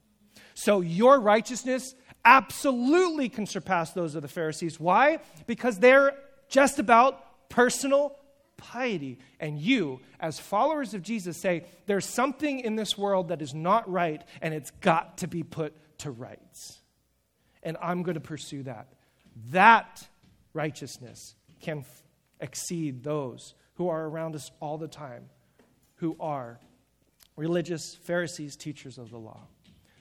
So 0.54 0.80
your 0.80 1.20
righteousness 1.20 1.94
absolutely 2.24 3.28
can 3.28 3.46
surpass 3.46 3.92
those 3.92 4.16
of 4.16 4.22
the 4.22 4.28
Pharisees. 4.28 4.80
Why? 4.80 5.20
Because 5.46 5.78
they're 5.78 6.14
just 6.48 6.80
about 6.80 7.48
personal 7.48 8.16
piety. 8.60 9.18
And 9.40 9.58
you, 9.58 10.00
as 10.20 10.38
followers 10.38 10.94
of 10.94 11.02
Jesus, 11.02 11.40
say, 11.40 11.64
there's 11.86 12.06
something 12.06 12.60
in 12.60 12.76
this 12.76 12.96
world 12.96 13.28
that 13.28 13.40
is 13.40 13.54
not 13.54 13.90
right, 13.90 14.22
and 14.42 14.52
it's 14.52 14.70
got 14.70 15.18
to 15.18 15.26
be 15.26 15.42
put 15.42 15.74
to 15.98 16.10
rights. 16.10 16.80
And 17.62 17.76
I'm 17.82 18.02
going 18.02 18.14
to 18.14 18.20
pursue 18.20 18.62
that. 18.64 18.88
That 19.50 20.06
righteousness 20.52 21.34
can 21.60 21.78
f- 21.80 22.02
exceed 22.40 23.02
those 23.02 23.54
who 23.74 23.88
are 23.88 24.06
around 24.06 24.34
us 24.34 24.50
all 24.60 24.76
the 24.78 24.88
time, 24.88 25.24
who 25.96 26.16
are 26.20 26.60
religious 27.36 27.96
Pharisees, 28.02 28.56
teachers 28.56 28.98
of 28.98 29.10
the 29.10 29.18
law. 29.18 29.40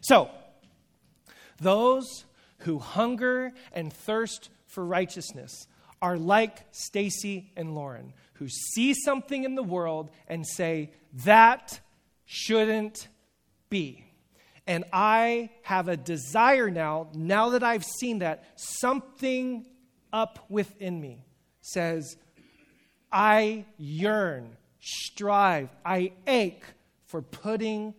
So, 0.02 0.30
those 1.62 2.26
who 2.60 2.80
hunger 2.80 3.52
and 3.72 3.92
thirst 3.92 4.50
for 4.66 4.86
righteousness 4.86 5.68
are 6.02 6.18
like 6.18 6.66
Stacy 6.72 7.52
and 7.56 7.76
Lauren, 7.76 8.14
who 8.34 8.48
see 8.48 8.94
something 8.94 9.44
in 9.44 9.56
the 9.56 9.64
world 9.64 10.10
and 10.28 10.46
say, 10.48 10.92
that 11.26 11.80
shouldn't 12.26 13.08
be. 13.70 14.06
And 14.66 14.86
I 14.94 15.50
have 15.64 15.88
a 15.88 15.98
desire 15.98 16.70
now, 16.70 17.08
now 17.14 17.50
that 17.50 17.64
I've 17.64 17.84
seen 17.84 18.20
that, 18.20 18.44
something 18.56 19.66
up 20.14 20.46
within 20.50 21.02
me 21.02 21.26
says, 21.62 22.18
I 23.12 23.66
yearn, 23.78 24.56
strive, 24.80 25.70
I 25.84 26.14
ache 26.28 26.64
for 27.06 27.22
putting 27.22 27.96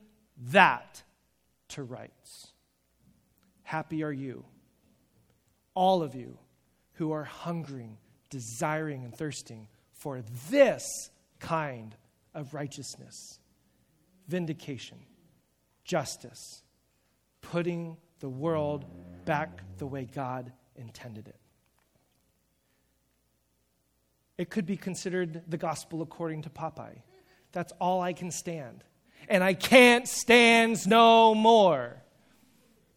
that 0.52 1.02
to 1.70 1.82
rights. 1.82 2.52
Happy 3.62 4.02
are 4.04 4.12
you, 4.12 4.44
all 5.74 6.02
of 6.02 6.14
you 6.14 6.38
who 7.00 7.12
are 7.12 7.24
hungering, 7.24 7.96
desiring, 8.28 9.04
and 9.04 9.16
thirsting 9.16 9.66
for 9.94 10.22
this 10.50 10.84
kind 11.38 11.96
of 12.34 12.52
righteousness 12.52 13.38
vindication, 14.28 14.98
justice, 15.82 16.62
putting 17.40 17.96
the 18.18 18.28
world 18.28 18.84
back 19.24 19.62
the 19.78 19.86
way 19.86 20.06
God 20.14 20.52
intended 20.76 21.26
it. 21.26 21.40
It 24.36 24.50
could 24.50 24.66
be 24.66 24.76
considered 24.76 25.42
the 25.48 25.56
gospel 25.56 26.02
according 26.02 26.42
to 26.42 26.50
Popeye. 26.50 27.00
That's 27.52 27.72
all 27.80 28.02
I 28.02 28.12
can 28.12 28.30
stand. 28.30 28.84
And 29.26 29.42
I 29.42 29.54
can't 29.54 30.06
stand 30.06 30.86
no 30.86 31.34
more. 31.34 31.96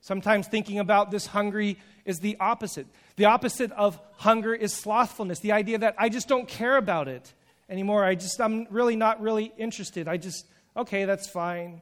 Sometimes 0.02 0.50
thinking 0.50 0.80
about 0.80 1.10
this 1.10 1.26
hungry 1.26 1.78
is 2.04 2.20
the 2.20 2.36
opposite. 2.42 2.88
The 3.16 3.26
opposite 3.26 3.72
of 3.74 4.00
hunger 4.18 4.54
is 4.54 4.74
slothfulness, 4.74 5.40
the 5.40 5.52
idea 5.52 5.78
that 5.80 5.96
I 5.98 6.10
just 6.10 6.28
don't 6.28 6.48
care 6.48 6.78
about 6.78 7.08
it 7.08 7.34
anymore. 7.70 8.04
I 8.04 8.16
just, 8.16 8.42
I'm 8.42 8.68
really 8.70 8.96
not 8.96 9.22
really 9.22 9.54
interested. 9.58 10.08
I 10.08 10.18
just, 10.18 10.46
okay, 10.76 11.06
that's 11.06 11.30
fine. 11.30 11.82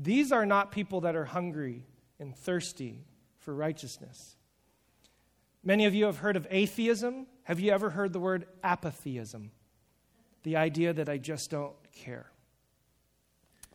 These 0.00 0.32
are 0.32 0.46
not 0.46 0.72
people 0.72 1.02
that 1.02 1.14
are 1.16 1.24
hungry 1.24 1.86
and 2.18 2.36
thirsty 2.36 3.04
for 3.38 3.54
righteousness. 3.54 4.36
Many 5.62 5.84
of 5.86 5.94
you 5.94 6.06
have 6.06 6.18
heard 6.18 6.36
of 6.36 6.46
atheism. 6.50 7.26
Have 7.44 7.60
you 7.60 7.70
ever 7.70 7.90
heard 7.90 8.12
the 8.12 8.20
word 8.20 8.46
apatheism? 8.64 9.50
The 10.42 10.56
idea 10.56 10.92
that 10.92 11.08
I 11.08 11.18
just 11.18 11.50
don't 11.50 11.74
care. 11.92 12.30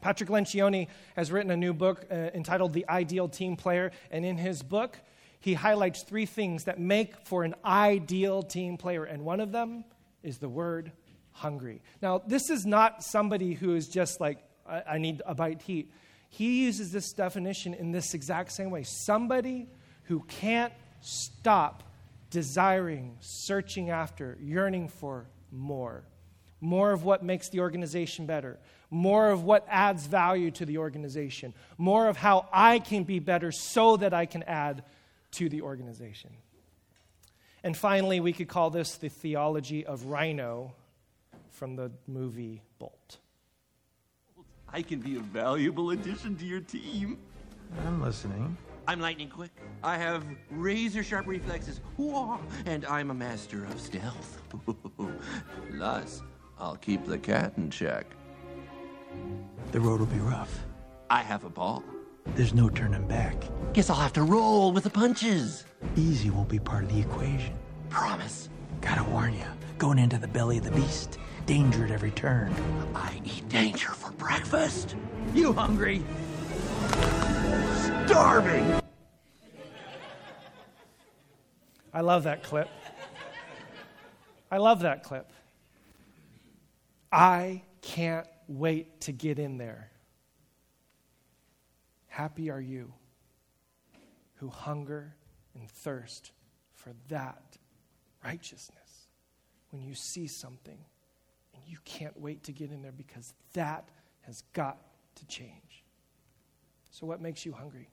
Patrick 0.01 0.29
Lencioni 0.29 0.87
has 1.15 1.31
written 1.31 1.51
a 1.51 1.57
new 1.57 1.73
book 1.73 2.05
uh, 2.11 2.15
entitled 2.33 2.73
The 2.73 2.85
Ideal 2.89 3.27
Team 3.27 3.55
Player, 3.55 3.91
and 4.11 4.25
in 4.25 4.37
his 4.37 4.61
book, 4.61 4.99
he 5.45 5.53
highlights 5.53 6.01
three 6.01 6.25
things 6.25 6.63
that 6.63 6.79
make 6.79 7.23
for 7.27 7.43
an 7.43 7.53
ideal 7.63 8.41
team 8.41 8.77
player, 8.77 9.03
and 9.03 9.23
one 9.23 9.39
of 9.39 9.51
them 9.51 9.86
is 10.23 10.39
the 10.39 10.49
word 10.49 10.91
hungry. 11.34 11.84
Now, 12.01 12.23
this 12.25 12.49
is 12.49 12.65
not 12.65 13.03
somebody 13.03 13.53
who 13.53 13.75
is 13.75 13.88
just 13.88 14.19
like 14.19 14.39
I, 14.67 14.81
I 14.93 14.97
need 14.97 15.21
a 15.23 15.36
bite 15.36 15.60
to 15.67 15.71
eat. 15.71 15.91
He 16.29 16.63
uses 16.63 16.91
this 16.91 17.13
definition 17.13 17.75
in 17.75 17.91
this 17.91 18.15
exact 18.15 18.53
same 18.53 18.71
way 18.71 18.81
somebody 18.86 19.69
who 20.05 20.21
can't 20.21 20.73
stop 21.01 21.84
desiring, 22.31 23.15
searching 23.19 23.91
after, 23.91 24.39
yearning 24.41 24.88
for 24.88 25.27
more. 25.51 26.05
More 26.60 26.91
of 26.91 27.03
what 27.03 27.23
makes 27.23 27.49
the 27.49 27.60
organization 27.60 28.25
better, 28.25 28.58
more 28.89 29.29
of 29.29 29.43
what 29.43 29.63
adds 29.69 30.08
value 30.08 30.49
to 30.49 30.65
the 30.65 30.79
organization, 30.79 31.53
more 31.77 32.08
of 32.08 32.17
how 32.17 32.47
I 32.51 32.79
can 32.79 33.03
be 33.03 33.19
better 33.19 33.51
so 33.51 33.97
that 33.97 34.12
I 34.12 34.25
can 34.25 34.41
add 34.41 34.84
to 35.35 35.49
the 35.49 35.61
organization. 35.61 36.31
And 37.63 37.75
finally, 37.75 38.19
we 38.19 38.31
could 38.31 38.47
call 38.47 38.69
this 38.69 38.95
the 38.97 39.09
theology 39.09 39.85
of 39.85 40.05
Rhino 40.05 40.73
from 41.49 41.75
the 41.75 41.91
movie 42.07 42.61
Bolt. 42.79 43.17
I 44.71 44.81
can 44.81 44.99
be 44.99 45.15
a 45.15 45.19
valuable 45.19 45.91
addition 45.91 46.35
to 46.37 46.45
your 46.45 46.59
team. 46.59 47.17
I'm 47.85 48.01
listening. 48.01 48.57
I'm 48.87 48.99
lightning 48.99 49.29
quick. 49.29 49.51
I 49.83 49.97
have 49.97 50.23
razor 50.51 51.03
sharp 51.03 51.27
reflexes. 51.27 51.81
Whoa, 51.97 52.39
and 52.65 52.85
I'm 52.85 53.09
a 53.09 53.13
master 53.13 53.65
of 53.65 53.79
stealth. 53.79 54.41
Plus, 55.71 56.21
I'll 56.59 56.75
keep 56.75 57.05
the 57.05 57.17
cat 57.17 57.53
in 57.57 57.71
check. 57.71 58.05
The 59.71 59.79
road 59.79 59.99
will 59.99 60.07
be 60.07 60.19
rough. 60.19 60.59
I 61.09 61.21
have 61.21 61.43
a 61.45 61.49
ball. 61.49 61.83
There's 62.33 62.53
no 62.53 62.69
turning 62.69 63.07
back. 63.07 63.35
Guess 63.73 63.89
I'll 63.89 63.95
have 63.95 64.13
to 64.13 64.23
roll 64.23 64.71
with 64.71 64.83
the 64.83 64.89
punches. 64.89 65.65
Easy 65.95 66.29
won't 66.29 66.49
be 66.49 66.59
part 66.59 66.83
of 66.83 66.93
the 66.93 66.99
equation. 66.99 67.53
Promise. 67.89 68.49
Gotta 68.81 69.03
warn 69.03 69.33
you, 69.33 69.45
going 69.77 69.99
into 69.99 70.17
the 70.17 70.27
belly 70.27 70.57
of 70.57 70.63
the 70.63 70.71
beast, 70.71 71.17
danger 71.45 71.85
at 71.85 71.91
every 71.91 72.11
turn. 72.11 72.53
I 72.93 73.21
eat 73.23 73.47
danger 73.47 73.89
for 73.89 74.11
breakfast. 74.13 74.95
You 75.33 75.53
hungry? 75.53 76.03
Starving. 78.05 78.81
I 81.93 82.01
love 82.01 82.23
that 82.23 82.43
clip. 82.43 82.69
I 84.51 84.57
love 84.57 84.81
that 84.81 85.03
clip. 85.03 85.31
I 87.11 87.61
can't 87.81 88.27
wait 88.47 88.99
to 89.01 89.13
get 89.13 89.39
in 89.39 89.57
there. 89.57 89.89
Happy 92.15 92.49
are 92.49 92.62
you 92.62 92.93
who 94.36 94.47
hunger 94.47 95.13
and 95.54 95.69
thirst 95.69 96.32
for 96.71 96.93
that 97.10 97.58
righteousness. 98.23 99.10
When 99.71 99.84
you 99.84 99.95
see 99.95 100.25
something 100.28 100.78
and 101.54 101.63
you 101.67 101.78
can't 101.84 102.17
wait 102.17 102.43
to 102.43 102.54
get 102.54 102.71
in 102.71 102.82
there 102.82 102.93
because 102.93 103.34
that 103.51 103.89
has 104.21 104.43
got 104.54 104.78
to 105.15 105.28
change. 105.28 105.84
So, 106.89 107.06
what 107.06 107.19
makes 107.19 107.45
you 107.45 107.51
hungry? 107.51 107.89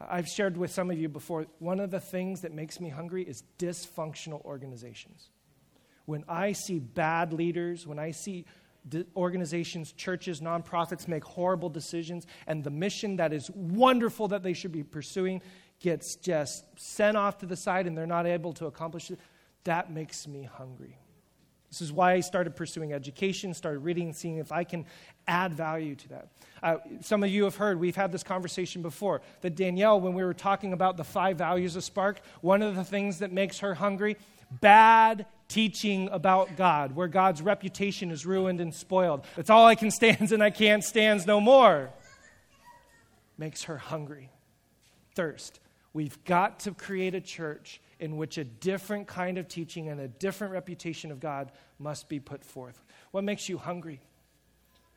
I've 0.00 0.26
shared 0.26 0.56
with 0.56 0.72
some 0.72 0.90
of 0.90 0.98
you 0.98 1.08
before, 1.08 1.46
one 1.60 1.78
of 1.78 1.92
the 1.92 2.00
things 2.00 2.40
that 2.40 2.52
makes 2.52 2.80
me 2.80 2.88
hungry 2.88 3.22
is 3.22 3.44
dysfunctional 3.60 4.44
organizations. 4.44 5.28
When 6.04 6.24
I 6.28 6.50
see 6.50 6.80
bad 6.80 7.32
leaders, 7.32 7.86
when 7.86 8.00
I 8.00 8.10
see 8.10 8.44
organizations, 9.16 9.92
churches, 9.92 10.40
nonprofits 10.40 11.08
make 11.08 11.24
horrible 11.24 11.68
decisions, 11.68 12.26
and 12.46 12.62
the 12.62 12.70
mission 12.70 13.16
that 13.16 13.32
is 13.32 13.50
wonderful 13.50 14.28
that 14.28 14.42
they 14.42 14.52
should 14.52 14.72
be 14.72 14.82
pursuing 14.82 15.40
gets 15.80 16.16
just 16.16 16.64
sent 16.78 17.16
off 17.16 17.38
to 17.38 17.46
the 17.46 17.56
side 17.56 17.86
and 17.86 17.96
they're 17.96 18.06
not 18.06 18.26
able 18.26 18.52
to 18.52 18.66
accomplish 18.66 19.10
it, 19.10 19.18
that 19.64 19.90
makes 19.90 20.28
me 20.28 20.42
hungry. 20.42 20.98
This 21.70 21.80
is 21.80 21.92
why 21.92 22.12
I 22.12 22.20
started 22.20 22.54
pursuing 22.54 22.92
education, 22.92 23.52
started 23.52 23.80
reading, 23.80 24.12
seeing 24.12 24.36
if 24.36 24.52
I 24.52 24.62
can 24.62 24.86
add 25.26 25.54
value 25.54 25.96
to 25.96 26.08
that. 26.10 26.28
Uh, 26.62 26.76
some 27.00 27.24
of 27.24 27.30
you 27.30 27.42
have 27.44 27.56
heard, 27.56 27.80
we've 27.80 27.96
had 27.96 28.12
this 28.12 28.22
conversation 28.22 28.80
before, 28.80 29.22
that 29.40 29.56
Danielle, 29.56 30.00
when 30.00 30.14
we 30.14 30.22
were 30.22 30.34
talking 30.34 30.72
about 30.72 30.96
the 30.96 31.02
five 31.02 31.36
values 31.36 31.74
of 31.74 31.82
Spark, 31.82 32.20
one 32.42 32.62
of 32.62 32.76
the 32.76 32.84
things 32.84 33.18
that 33.18 33.32
makes 33.32 33.58
her 33.58 33.74
hungry, 33.74 34.16
bad 34.60 35.26
teaching 35.54 36.08
about 36.10 36.56
God, 36.56 36.96
where 36.96 37.06
God's 37.06 37.40
reputation 37.40 38.10
is 38.10 38.26
ruined 38.26 38.60
and 38.60 38.74
spoiled. 38.74 39.24
It's 39.36 39.50
all 39.50 39.66
I 39.66 39.76
can 39.76 39.92
stands 39.92 40.32
and 40.32 40.42
I 40.42 40.50
can't 40.50 40.82
stands 40.82 41.26
no 41.26 41.40
more. 41.40 41.90
Makes 43.38 43.62
her 43.64 43.78
hungry. 43.78 44.30
Thirst. 45.14 45.60
We've 45.92 46.22
got 46.24 46.58
to 46.60 46.72
create 46.72 47.14
a 47.14 47.20
church 47.20 47.80
in 48.00 48.16
which 48.16 48.36
a 48.36 48.42
different 48.42 49.06
kind 49.06 49.38
of 49.38 49.46
teaching 49.46 49.88
and 49.88 50.00
a 50.00 50.08
different 50.08 50.52
reputation 50.52 51.12
of 51.12 51.20
God 51.20 51.52
must 51.78 52.08
be 52.08 52.18
put 52.18 52.44
forth. 52.44 52.84
What 53.12 53.22
makes 53.22 53.48
you 53.48 53.56
hungry? 53.56 54.00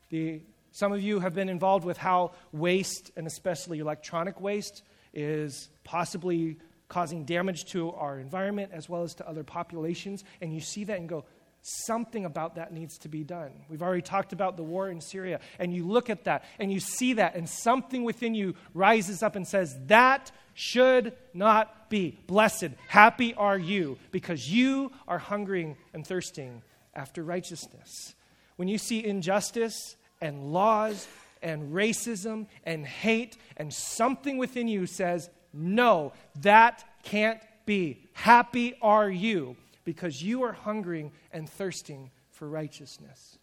The, 0.10 0.42
some 0.72 0.92
of 0.92 1.04
you 1.04 1.20
have 1.20 1.36
been 1.36 1.50
involved 1.50 1.86
with 1.86 1.98
how 1.98 2.32
waste, 2.52 3.12
and 3.16 3.28
especially 3.28 3.78
electronic 3.78 4.42
waste, 4.42 4.82
is 5.14 5.70
possibly 5.84 6.58
causing 6.90 7.26
damage 7.26 7.66
to 7.66 7.92
our 7.92 8.20
environment 8.20 8.72
as 8.74 8.88
well 8.88 9.04
as 9.04 9.14
to 9.16 9.28
other 9.28 9.44
populations. 9.44 10.24
And 10.42 10.54
you 10.54 10.62
see 10.62 10.86
that 10.86 11.00
and 11.00 11.10
go, 11.10 11.26
something 11.62 12.26
about 12.26 12.56
that 12.56 12.72
needs 12.72 12.98
to 13.00 13.10
be 13.10 13.24
done. 13.24 13.52
We've 13.70 13.82
already 13.82 14.02
talked 14.02 14.32
about 14.32 14.56
the 14.56 14.64
war 14.64 14.90
in 14.90 15.02
Syria, 15.02 15.40
and 15.60 15.74
you 15.74 15.86
look 15.86 16.10
at 16.10 16.24
that 16.24 16.46
and 16.60 16.72
you 16.72 16.80
see 16.80 17.14
that, 17.14 17.36
and 17.36 17.50
something 17.50 18.04
within 18.04 18.34
you 18.34 18.56
rises 18.74 19.22
up 19.22 19.36
and 19.36 19.48
says, 19.48 19.76
That 19.88 20.32
should 20.54 21.14
not 21.34 21.90
be. 21.90 22.18
Blessed, 22.28 22.70
happy 22.88 23.34
are 23.34 23.58
you, 23.58 23.98
because 24.12 24.50
you 24.50 24.92
are 25.08 25.20
hungering 25.20 25.76
and 25.94 26.06
thirsting 26.06 26.62
after 26.96 27.24
righteousness. 27.24 28.16
When 28.56 28.68
you 28.68 28.78
see 28.78 29.06
injustice 29.06 29.96
and 30.20 30.52
laws 30.52 31.08
and 31.42 31.74
racism 31.74 32.48
and 32.64 32.86
hate, 32.86 33.38
and 33.58 33.74
something 33.74 34.38
within 34.38 34.68
you 34.68 34.88
says, 34.88 35.30
No, 35.58 36.14
that 36.42 36.84
can't 37.04 37.42
be. 37.66 38.04
Happy 38.14 38.76
are 38.82 39.10
you 39.10 39.56
because 39.84 40.22
you 40.22 40.44
are 40.44 40.54
hungering 40.54 41.12
and 41.34 41.50
thirsting 41.50 42.12
for 42.32 42.48
righteousness. 42.48 43.40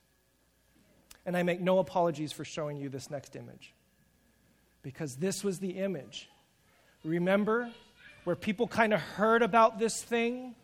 And 1.26 1.36
I 1.36 1.42
make 1.42 1.60
no 1.60 1.78
apologies 1.78 2.32
for 2.32 2.44
showing 2.44 2.76
you 2.76 2.88
this 2.88 3.10
next 3.10 3.34
image 3.34 3.74
because 4.82 5.16
this 5.16 5.42
was 5.42 5.58
the 5.58 5.70
image. 5.70 6.28
Remember 7.02 7.70
where 8.24 8.36
people 8.36 8.68
kind 8.68 8.94
of 8.94 9.00
heard 9.00 9.42
about 9.42 9.78
this 9.78 10.02
thing? 10.02 10.54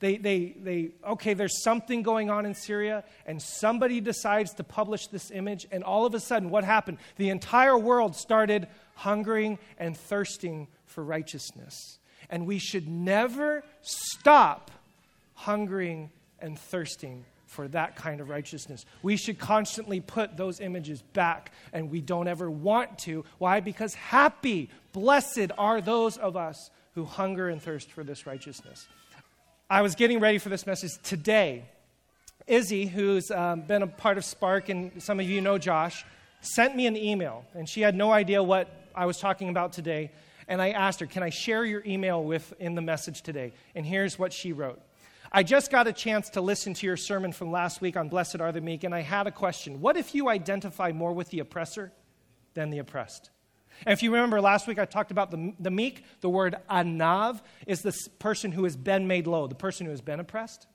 They, 0.00 0.18
they, 0.18 0.56
they, 0.60 0.90
okay, 1.08 1.32
there's 1.32 1.62
something 1.62 2.02
going 2.02 2.28
on 2.28 2.44
in 2.44 2.54
Syria, 2.54 3.02
and 3.24 3.40
somebody 3.40 4.02
decides 4.02 4.52
to 4.54 4.64
publish 4.64 5.06
this 5.06 5.30
image, 5.30 5.66
and 5.72 5.82
all 5.82 6.04
of 6.04 6.14
a 6.14 6.20
sudden, 6.20 6.50
what 6.50 6.64
happened? 6.64 6.98
The 7.16 7.30
entire 7.30 7.78
world 7.78 8.14
started 8.14 8.68
hungering 8.96 9.58
and 9.78 9.96
thirsting 9.96 10.66
for 10.86 11.04
righteousness. 11.04 11.98
And 12.28 12.46
we 12.46 12.58
should 12.58 12.88
never 12.88 13.62
stop 13.82 14.72
hungering 15.34 16.10
and 16.40 16.58
thirsting 16.58 17.24
for 17.46 17.68
that 17.68 17.94
kind 17.94 18.20
of 18.20 18.28
righteousness. 18.28 18.84
We 19.02 19.16
should 19.16 19.38
constantly 19.38 20.00
put 20.00 20.36
those 20.36 20.60
images 20.60 21.02
back, 21.02 21.52
and 21.72 21.90
we 21.90 22.00
don't 22.00 22.26
ever 22.26 22.50
want 22.50 22.98
to. 23.00 23.24
Why? 23.38 23.60
Because 23.60 23.94
happy, 23.94 24.68
blessed 24.92 25.52
are 25.56 25.80
those 25.80 26.16
of 26.16 26.36
us 26.36 26.70
who 26.94 27.04
hunger 27.04 27.48
and 27.48 27.62
thirst 27.62 27.92
for 27.92 28.02
this 28.02 28.26
righteousness. 28.26 28.88
I 29.70 29.82
was 29.82 29.94
getting 29.94 30.18
ready 30.18 30.38
for 30.38 30.48
this 30.48 30.66
message 30.66 30.92
today. 31.02 31.64
Izzy, 32.46 32.86
who's 32.86 33.30
um, 33.30 33.62
been 33.62 33.82
a 33.82 33.86
part 33.86 34.18
of 34.18 34.24
Spark, 34.24 34.68
and 34.68 35.02
some 35.02 35.20
of 35.20 35.28
you 35.28 35.40
know 35.40 35.58
Josh, 35.58 36.04
sent 36.40 36.76
me 36.76 36.86
an 36.86 36.96
email, 36.96 37.44
and 37.54 37.68
she 37.68 37.80
had 37.80 37.94
no 37.94 38.12
idea 38.12 38.42
what 38.42 38.68
I 38.94 39.06
was 39.06 39.18
talking 39.18 39.48
about 39.48 39.72
today. 39.72 40.10
And 40.48 40.62
I 40.62 40.70
asked 40.70 41.00
her, 41.00 41.06
Can 41.06 41.22
I 41.22 41.30
share 41.30 41.64
your 41.64 41.82
email 41.84 42.22
with 42.22 42.52
in 42.58 42.74
the 42.74 42.82
message 42.82 43.22
today? 43.22 43.52
And 43.74 43.84
here's 43.84 44.18
what 44.18 44.32
she 44.32 44.52
wrote. 44.52 44.80
I 45.32 45.42
just 45.42 45.70
got 45.70 45.86
a 45.88 45.92
chance 45.92 46.30
to 46.30 46.40
listen 46.40 46.74
to 46.74 46.86
your 46.86 46.96
sermon 46.96 47.32
from 47.32 47.50
last 47.50 47.80
week 47.80 47.96
on 47.96 48.08
Blessed 48.08 48.40
Are 48.40 48.52
the 48.52 48.60
Meek, 48.60 48.84
and 48.84 48.94
I 48.94 49.02
had 49.02 49.26
a 49.26 49.32
question. 49.32 49.80
What 49.80 49.96
if 49.96 50.14
you 50.14 50.28
identify 50.28 50.92
more 50.92 51.12
with 51.12 51.30
the 51.30 51.40
oppressor 51.40 51.92
than 52.54 52.70
the 52.70 52.78
oppressed? 52.78 53.30
And 53.84 53.92
if 53.92 54.02
you 54.02 54.12
remember 54.12 54.40
last 54.40 54.66
week, 54.66 54.78
I 54.78 54.84
talked 54.84 55.10
about 55.10 55.30
the, 55.30 55.52
the 55.58 55.70
meek. 55.70 56.04
The 56.20 56.30
word 56.30 56.56
anav 56.70 57.40
is 57.66 57.82
the 57.82 57.94
person 58.18 58.52
who 58.52 58.64
has 58.64 58.76
been 58.76 59.06
made 59.06 59.26
low, 59.26 59.46
the 59.46 59.54
person 59.54 59.84
who 59.84 59.90
has 59.90 60.00
been 60.00 60.20
oppressed. 60.20 60.66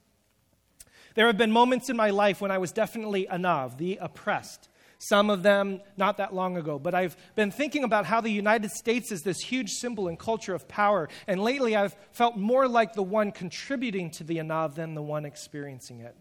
There 1.16 1.28
have 1.28 1.38
been 1.38 1.52
moments 1.52 1.90
in 1.90 1.98
my 1.98 2.12
life 2.12 2.42
when 2.42 2.52
I 2.52 2.58
was 2.58 2.72
definitely 2.72 3.28
anav, 3.32 3.78
the 3.78 3.98
oppressed 4.00 4.70
some 5.02 5.32
of 5.32 5.42
them 5.42 5.82
not 5.98 6.18
that 6.18 6.34
long 6.34 6.58
ago. 6.58 6.78
But 6.78 6.94
I've 6.94 7.18
been 7.36 7.52
thinking 7.52 7.84
about 7.84 8.06
how 8.06 8.22
the 8.22 8.30
United 8.30 8.70
States 8.72 9.12
is 9.12 9.22
this 9.22 9.40
huge 9.40 9.72
symbol 9.72 10.08
and 10.08 10.18
culture 10.18 10.54
of 10.54 10.68
power. 10.68 11.10
And 11.28 11.42
lately 11.42 11.76
I've 11.76 11.96
felt 12.12 12.38
more 12.38 12.68
like 12.68 12.94
the 12.94 13.04
one 13.04 13.32
contributing 13.32 14.12
to 14.12 14.24
the 14.24 14.38
Anav 14.38 14.76
than 14.76 14.94
the 14.94 15.02
one 15.02 15.26
experiencing 15.26 16.02
it. 16.02 16.16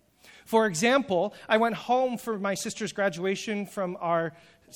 For 0.47 0.67
example, 0.67 1.35
I 1.49 1.59
went 1.59 1.75
home 1.75 2.17
for 2.17 2.39
my 2.39 2.55
sister's 2.55 2.93
graduation 2.93 3.67
from 3.67 3.99
our 4.01 4.33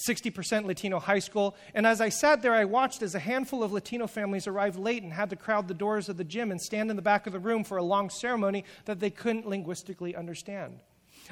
60% 0.08 0.66
Latino 0.66 0.98
high 0.98 1.18
school. 1.18 1.56
And 1.72 1.86
as 1.86 2.00
I 2.00 2.10
sat 2.10 2.42
there, 2.42 2.52
I 2.52 2.64
watched 2.64 3.02
as 3.02 3.14
a 3.14 3.18
handful 3.18 3.62
of 3.62 3.72
Latino 3.72 4.06
families 4.06 4.46
arrived 4.46 4.78
late 4.78 5.02
and 5.02 5.12
had 5.12 5.30
to 5.30 5.36
crowd 5.36 5.66
the 5.66 5.74
doors 5.74 6.08
of 6.08 6.16
the 6.16 6.24
gym 6.24 6.50
and 6.50 6.60
stand 6.60 6.90
in 6.90 6.96
the 6.96 7.02
back 7.02 7.26
of 7.26 7.32
the 7.32 7.38
room 7.38 7.64
for 7.64 7.78
a 7.78 7.82
long 7.82 8.10
ceremony 8.10 8.64
that 8.84 9.00
they 9.00 9.10
couldn't 9.10 9.48
linguistically 9.48 10.14
understand. 10.14 10.80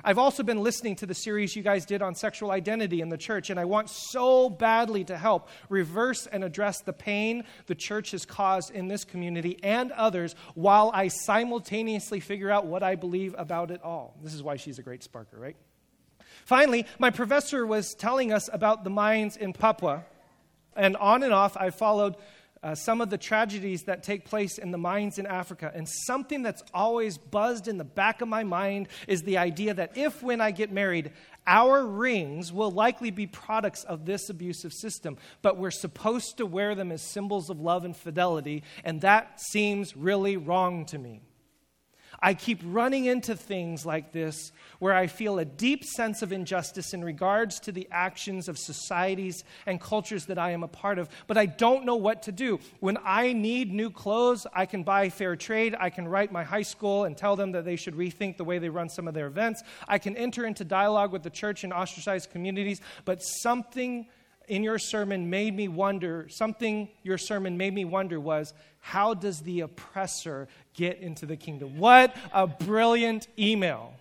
I've 0.04 0.18
also 0.18 0.42
been 0.42 0.62
listening 0.62 0.96
to 0.96 1.06
the 1.06 1.14
series 1.14 1.54
you 1.54 1.62
guys 1.62 1.84
did 1.84 2.02
on 2.02 2.14
sexual 2.14 2.50
identity 2.50 3.00
in 3.00 3.08
the 3.08 3.18
church, 3.18 3.50
and 3.50 3.60
I 3.60 3.64
want 3.64 3.90
so 3.90 4.48
badly 4.48 5.04
to 5.04 5.16
help 5.16 5.48
reverse 5.68 6.26
and 6.26 6.42
address 6.42 6.80
the 6.80 6.92
pain 6.92 7.44
the 7.66 7.74
church 7.74 8.12
has 8.12 8.24
caused 8.24 8.70
in 8.70 8.88
this 8.88 9.04
community 9.04 9.58
and 9.62 9.92
others 9.92 10.34
while 10.54 10.90
I 10.94 11.08
simultaneously 11.08 12.20
figure 12.20 12.50
out 12.50 12.66
what 12.66 12.82
I 12.82 12.94
believe 12.94 13.34
about 13.36 13.70
it 13.70 13.82
all. 13.82 14.16
This 14.22 14.34
is 14.34 14.42
why 14.42 14.56
she's 14.56 14.78
a 14.78 14.82
great 14.82 15.00
sparker, 15.02 15.38
right? 15.38 15.56
Finally, 16.44 16.86
my 16.98 17.10
professor 17.10 17.66
was 17.66 17.94
telling 17.94 18.32
us 18.32 18.48
about 18.52 18.84
the 18.84 18.90
mines 18.90 19.36
in 19.36 19.52
Papua, 19.52 20.04
and 20.74 20.96
on 20.96 21.22
and 21.22 21.32
off 21.32 21.56
I 21.56 21.70
followed 21.70 22.16
uh, 22.62 22.74
some 22.74 23.00
of 23.00 23.10
the 23.10 23.18
tragedies 23.18 23.82
that 23.84 24.02
take 24.02 24.24
place 24.24 24.58
in 24.58 24.70
the 24.70 24.78
mines 24.78 25.18
in 25.18 25.26
Africa. 25.26 25.72
And 25.74 25.88
something 25.88 26.42
that's 26.42 26.62
always 26.72 27.18
buzzed 27.18 27.66
in 27.68 27.78
the 27.78 27.84
back 27.84 28.20
of 28.20 28.28
my 28.28 28.44
mind 28.44 28.88
is 29.08 29.22
the 29.22 29.38
idea 29.38 29.74
that 29.74 29.96
if, 29.96 30.22
when 30.22 30.40
I 30.40 30.50
get 30.52 30.70
married, 30.70 31.12
our 31.46 31.84
rings 31.84 32.52
will 32.52 32.70
likely 32.70 33.10
be 33.10 33.26
products 33.26 33.82
of 33.84 34.06
this 34.06 34.30
abusive 34.30 34.72
system, 34.72 35.16
but 35.42 35.56
we're 35.56 35.72
supposed 35.72 36.36
to 36.36 36.46
wear 36.46 36.74
them 36.74 36.92
as 36.92 37.02
symbols 37.02 37.50
of 37.50 37.60
love 37.60 37.84
and 37.84 37.96
fidelity, 37.96 38.62
and 38.84 39.00
that 39.00 39.40
seems 39.40 39.96
really 39.96 40.36
wrong 40.36 40.84
to 40.86 40.98
me. 40.98 41.20
I 42.22 42.34
keep 42.34 42.60
running 42.64 43.06
into 43.06 43.34
things 43.34 43.84
like 43.84 44.12
this 44.12 44.52
where 44.78 44.94
I 44.94 45.08
feel 45.08 45.40
a 45.40 45.44
deep 45.44 45.84
sense 45.84 46.22
of 46.22 46.32
injustice 46.32 46.94
in 46.94 47.04
regards 47.04 47.58
to 47.60 47.72
the 47.72 47.88
actions 47.90 48.48
of 48.48 48.56
societies 48.58 49.42
and 49.66 49.80
cultures 49.80 50.26
that 50.26 50.38
I 50.38 50.52
am 50.52 50.62
a 50.62 50.68
part 50.68 50.98
of, 50.98 51.08
but 51.26 51.36
I 51.36 51.46
don't 51.46 51.84
know 51.84 51.96
what 51.96 52.22
to 52.24 52.32
do. 52.32 52.60
When 52.78 52.96
I 53.04 53.32
need 53.32 53.72
new 53.72 53.90
clothes, 53.90 54.46
I 54.54 54.66
can 54.66 54.84
buy 54.84 55.08
fair 55.08 55.34
trade. 55.34 55.74
I 55.78 55.90
can 55.90 56.06
write 56.06 56.30
my 56.30 56.44
high 56.44 56.62
school 56.62 57.04
and 57.04 57.16
tell 57.16 57.34
them 57.34 57.52
that 57.52 57.64
they 57.64 57.76
should 57.76 57.94
rethink 57.94 58.36
the 58.36 58.44
way 58.44 58.58
they 58.58 58.68
run 58.68 58.88
some 58.88 59.08
of 59.08 59.14
their 59.14 59.26
events. 59.26 59.62
I 59.88 59.98
can 59.98 60.16
enter 60.16 60.46
into 60.46 60.64
dialogue 60.64 61.10
with 61.10 61.24
the 61.24 61.30
church 61.30 61.64
in 61.64 61.72
ostracized 61.72 62.30
communities, 62.30 62.80
but 63.04 63.18
something 63.20 64.06
in 64.48 64.62
your 64.62 64.78
sermon 64.78 65.30
made 65.30 65.54
me 65.54 65.68
wonder, 65.68 66.28
something 66.28 66.88
your 67.02 67.18
sermon 67.18 67.56
made 67.56 67.74
me 67.74 67.84
wonder 67.84 68.20
was 68.20 68.52
how 68.82 69.14
does 69.14 69.40
the 69.40 69.60
oppressor 69.60 70.48
get 70.74 70.98
into 70.98 71.24
the 71.24 71.36
kingdom? 71.36 71.78
What 71.78 72.14
a 72.32 72.46
brilliant 72.46 73.28
email. 73.38 73.94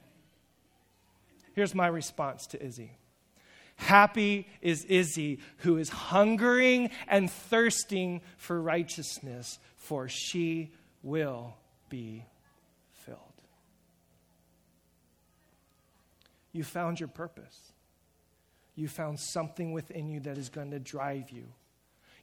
Here's 1.53 1.73
my 1.73 1.87
response 1.87 2.47
to 2.47 2.61
Izzy. 2.61 2.91
Happy 3.77 4.47
is 4.61 4.83
Izzy, 4.85 5.39
who 5.57 5.77
is 5.77 5.89
hungering 5.89 6.89
and 7.07 7.31
thirsting 7.31 8.21
for 8.37 8.61
righteousness, 8.61 9.57
for 9.77 10.09
she 10.09 10.71
will 11.01 11.55
be 11.89 12.25
filled. 12.91 13.17
You 16.51 16.63
found 16.63 16.99
your 16.99 17.09
purpose 17.09 17.71
you 18.75 18.87
found 18.87 19.19
something 19.19 19.71
within 19.73 20.09
you 20.09 20.19
that 20.21 20.37
is 20.37 20.49
going 20.49 20.71
to 20.71 20.79
drive 20.79 21.29
you. 21.29 21.45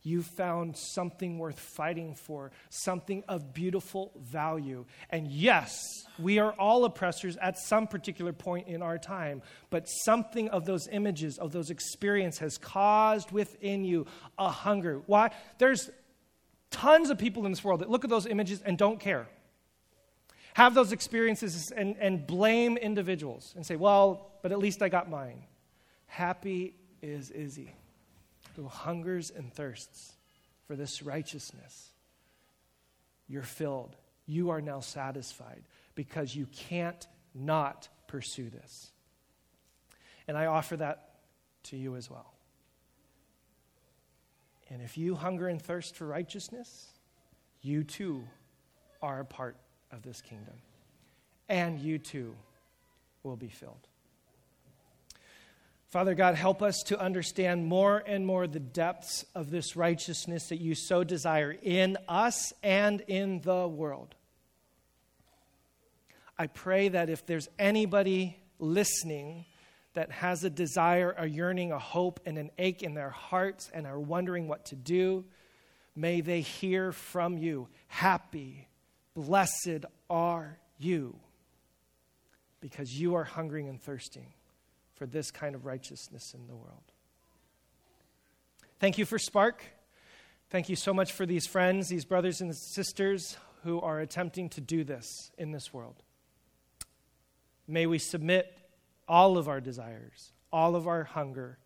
You 0.03 0.23
found 0.23 0.77
something 0.77 1.39
worth 1.39 1.59
fighting 1.59 2.15
for, 2.15 2.51
something 2.71 3.25
of 3.29 3.53
beautiful 3.53 4.13
value. 4.17 4.87
And 5.11 5.27
yes, 5.27 5.79
we 6.19 6.39
are 6.39 6.53
all 6.53 6.85
oppressors 6.85 7.37
at 7.37 7.59
some 7.59 7.87
particular 7.87 8.33
point 8.33 8.69
in 8.69 8.83
our 8.83 8.99
time, 8.99 9.43
but 9.71 9.87
something 9.87 10.49
of 10.49 10.65
those 10.65 10.89
images, 10.89 11.39
of 11.39 11.53
those 11.53 11.71
experiences, 11.71 12.39
has 12.39 12.59
caused 12.59 13.31
within 13.33 13.85
you 13.85 14.07
a 14.39 14.49
hunger. 14.49 15.03
Why? 15.07 15.31
There's 15.59 15.91
tons 16.71 17.11
of 17.11 17.19
people 17.19 17.45
in 17.47 17.53
this 17.53 17.65
world 17.65 17.81
that 17.81 17.91
look 17.91 18.05
at 18.05 18.11
those 18.11 18.27
images 18.27 18.63
and 18.63 18.79
don't 18.79 19.01
care. 19.01 19.29
Have 20.55 20.75
those 20.75 20.93
experiences 20.93 21.73
and, 21.77 21.97
and 22.01 22.27
blame 22.27 22.77
individuals 22.77 23.53
and 23.55 23.65
say, 23.65 23.77
well, 23.77 24.33
but 24.43 24.53
at 24.53 24.59
least 24.59 24.83
I 24.83 24.89
got 24.89 25.09
mine. 25.09 25.45
Happy 26.07 26.75
is 27.01 27.31
Izzy, 27.31 27.73
who 28.57 28.67
hungers 28.67 29.31
and 29.31 29.53
thirsts 29.53 30.17
for 30.67 30.77
this 30.77 31.03
righteousness. 31.03 31.91
You're 33.29 33.43
filled. 33.43 33.97
You 34.27 34.51
are 34.51 34.61
now 34.61 34.81
satisfied 34.81 35.63
because 35.95 36.35
you 36.35 36.47
can't 36.47 37.07
not 37.35 37.89
pursue 38.07 38.51
this. 38.51 38.91
And 40.27 40.37
I 40.37 40.47
offer 40.47 40.77
that 40.77 41.15
to 41.65 41.77
you 41.77 41.97
as 41.97 42.11
well. 42.11 42.35
And 44.71 44.83
if 44.83 44.99
you 44.99 45.15
hunger 45.15 45.49
and 45.49 45.61
thirst 45.61 45.97
for 45.97 46.07
righteousness, 46.07 46.89
you 47.63 47.85
too 47.85 48.23
are 49.01 49.21
a 49.21 49.25
part 49.25 49.57
of 49.91 50.03
this 50.03 50.21
kingdom. 50.21 50.55
And 51.49 51.81
you 51.81 51.99
too 51.99 52.35
will 53.23 53.37
be 53.37 53.49
filled. 53.49 53.89
Father 55.91 56.15
God, 56.15 56.35
help 56.35 56.61
us 56.61 56.83
to 56.87 57.01
understand 57.01 57.67
more 57.67 58.03
and 58.07 58.27
more 58.27 58.47
the 58.47 58.61
depths 58.61 59.25
of 59.35 59.51
this 59.51 59.75
righteousness 59.75 60.49
that 60.49 60.61
you 60.61 60.75
so 60.75 61.03
desire 61.03 61.57
in 61.63 61.97
us 62.07 62.53
and 62.63 63.01
in 63.09 63.41
the 63.41 63.67
world. 63.67 64.15
I 66.37 66.47
pray 66.47 66.89
that 66.89 67.09
if 67.09 67.25
there's 67.25 67.49
anybody 67.59 68.39
listening 68.59 69.47
that 69.95 70.11
has 70.13 70.45
a 70.45 70.51
desire, 70.51 71.15
a 71.17 71.27
yearning, 71.27 71.73
a 71.73 71.79
hope, 71.79 72.21
and 72.27 72.37
an 72.37 72.51
ache 72.59 72.83
in 72.83 72.93
their 72.93 73.11
hearts 73.11 73.71
and 73.73 73.87
are 73.87 73.99
wondering 73.99 74.47
what 74.47 74.67
to 74.67 74.77
do, 74.77 75.25
may 75.97 76.21
they 76.21 76.43
hear 76.43 76.93
from 76.93 77.39
you. 77.39 77.67
Happy, 77.87 78.69
blessed 79.15 79.87
are 80.11 80.59
you, 80.77 81.19
because 82.61 82.93
you 82.93 83.15
are 83.15 83.25
hungering 83.25 83.71
and 83.71 83.83
thirsting 83.83 84.35
for 84.99 85.07
this 85.07 85.31
kind 85.31 85.55
of 85.55 85.65
righteousness 85.65 86.35
in 86.35 86.47
the 86.49 86.57
world. 86.57 86.83
Thank 88.81 88.99
you 88.99 89.05
for 89.05 89.19
Spark. 89.19 89.65
Thank 90.51 90.69
you 90.69 90.77
so 90.77 90.93
much 90.93 91.13
for 91.13 91.25
these 91.25 91.47
friends, 91.47 91.89
these 91.89 92.05
brothers 92.05 92.41
and 92.41 92.55
sisters 92.55 93.37
who 93.65 93.81
are 93.81 94.01
attempting 94.01 94.49
to 94.51 94.61
do 94.61 94.83
this 94.83 95.31
in 95.39 95.53
this 95.53 95.73
world. 95.73 96.03
May 97.67 97.87
we 97.87 97.99
submit 97.99 98.57
all 99.07 99.39
of 99.39 99.49
our 99.49 99.61
desires, 99.61 100.33
all 100.53 100.75
of 100.75 100.89
our 100.89 101.05
hunger, 101.05 101.59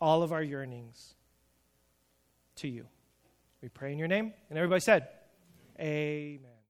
all 0.00 0.22
of 0.22 0.32
our 0.32 0.42
yearnings 0.42 1.14
to 2.56 2.68
you. 2.68 2.86
We 3.62 3.68
pray 3.68 3.92
in 3.92 3.98
your 3.98 4.08
name. 4.08 4.32
And 4.50 4.58
everybody 4.58 4.80
said, 4.80 5.08
Amen. 5.80 6.55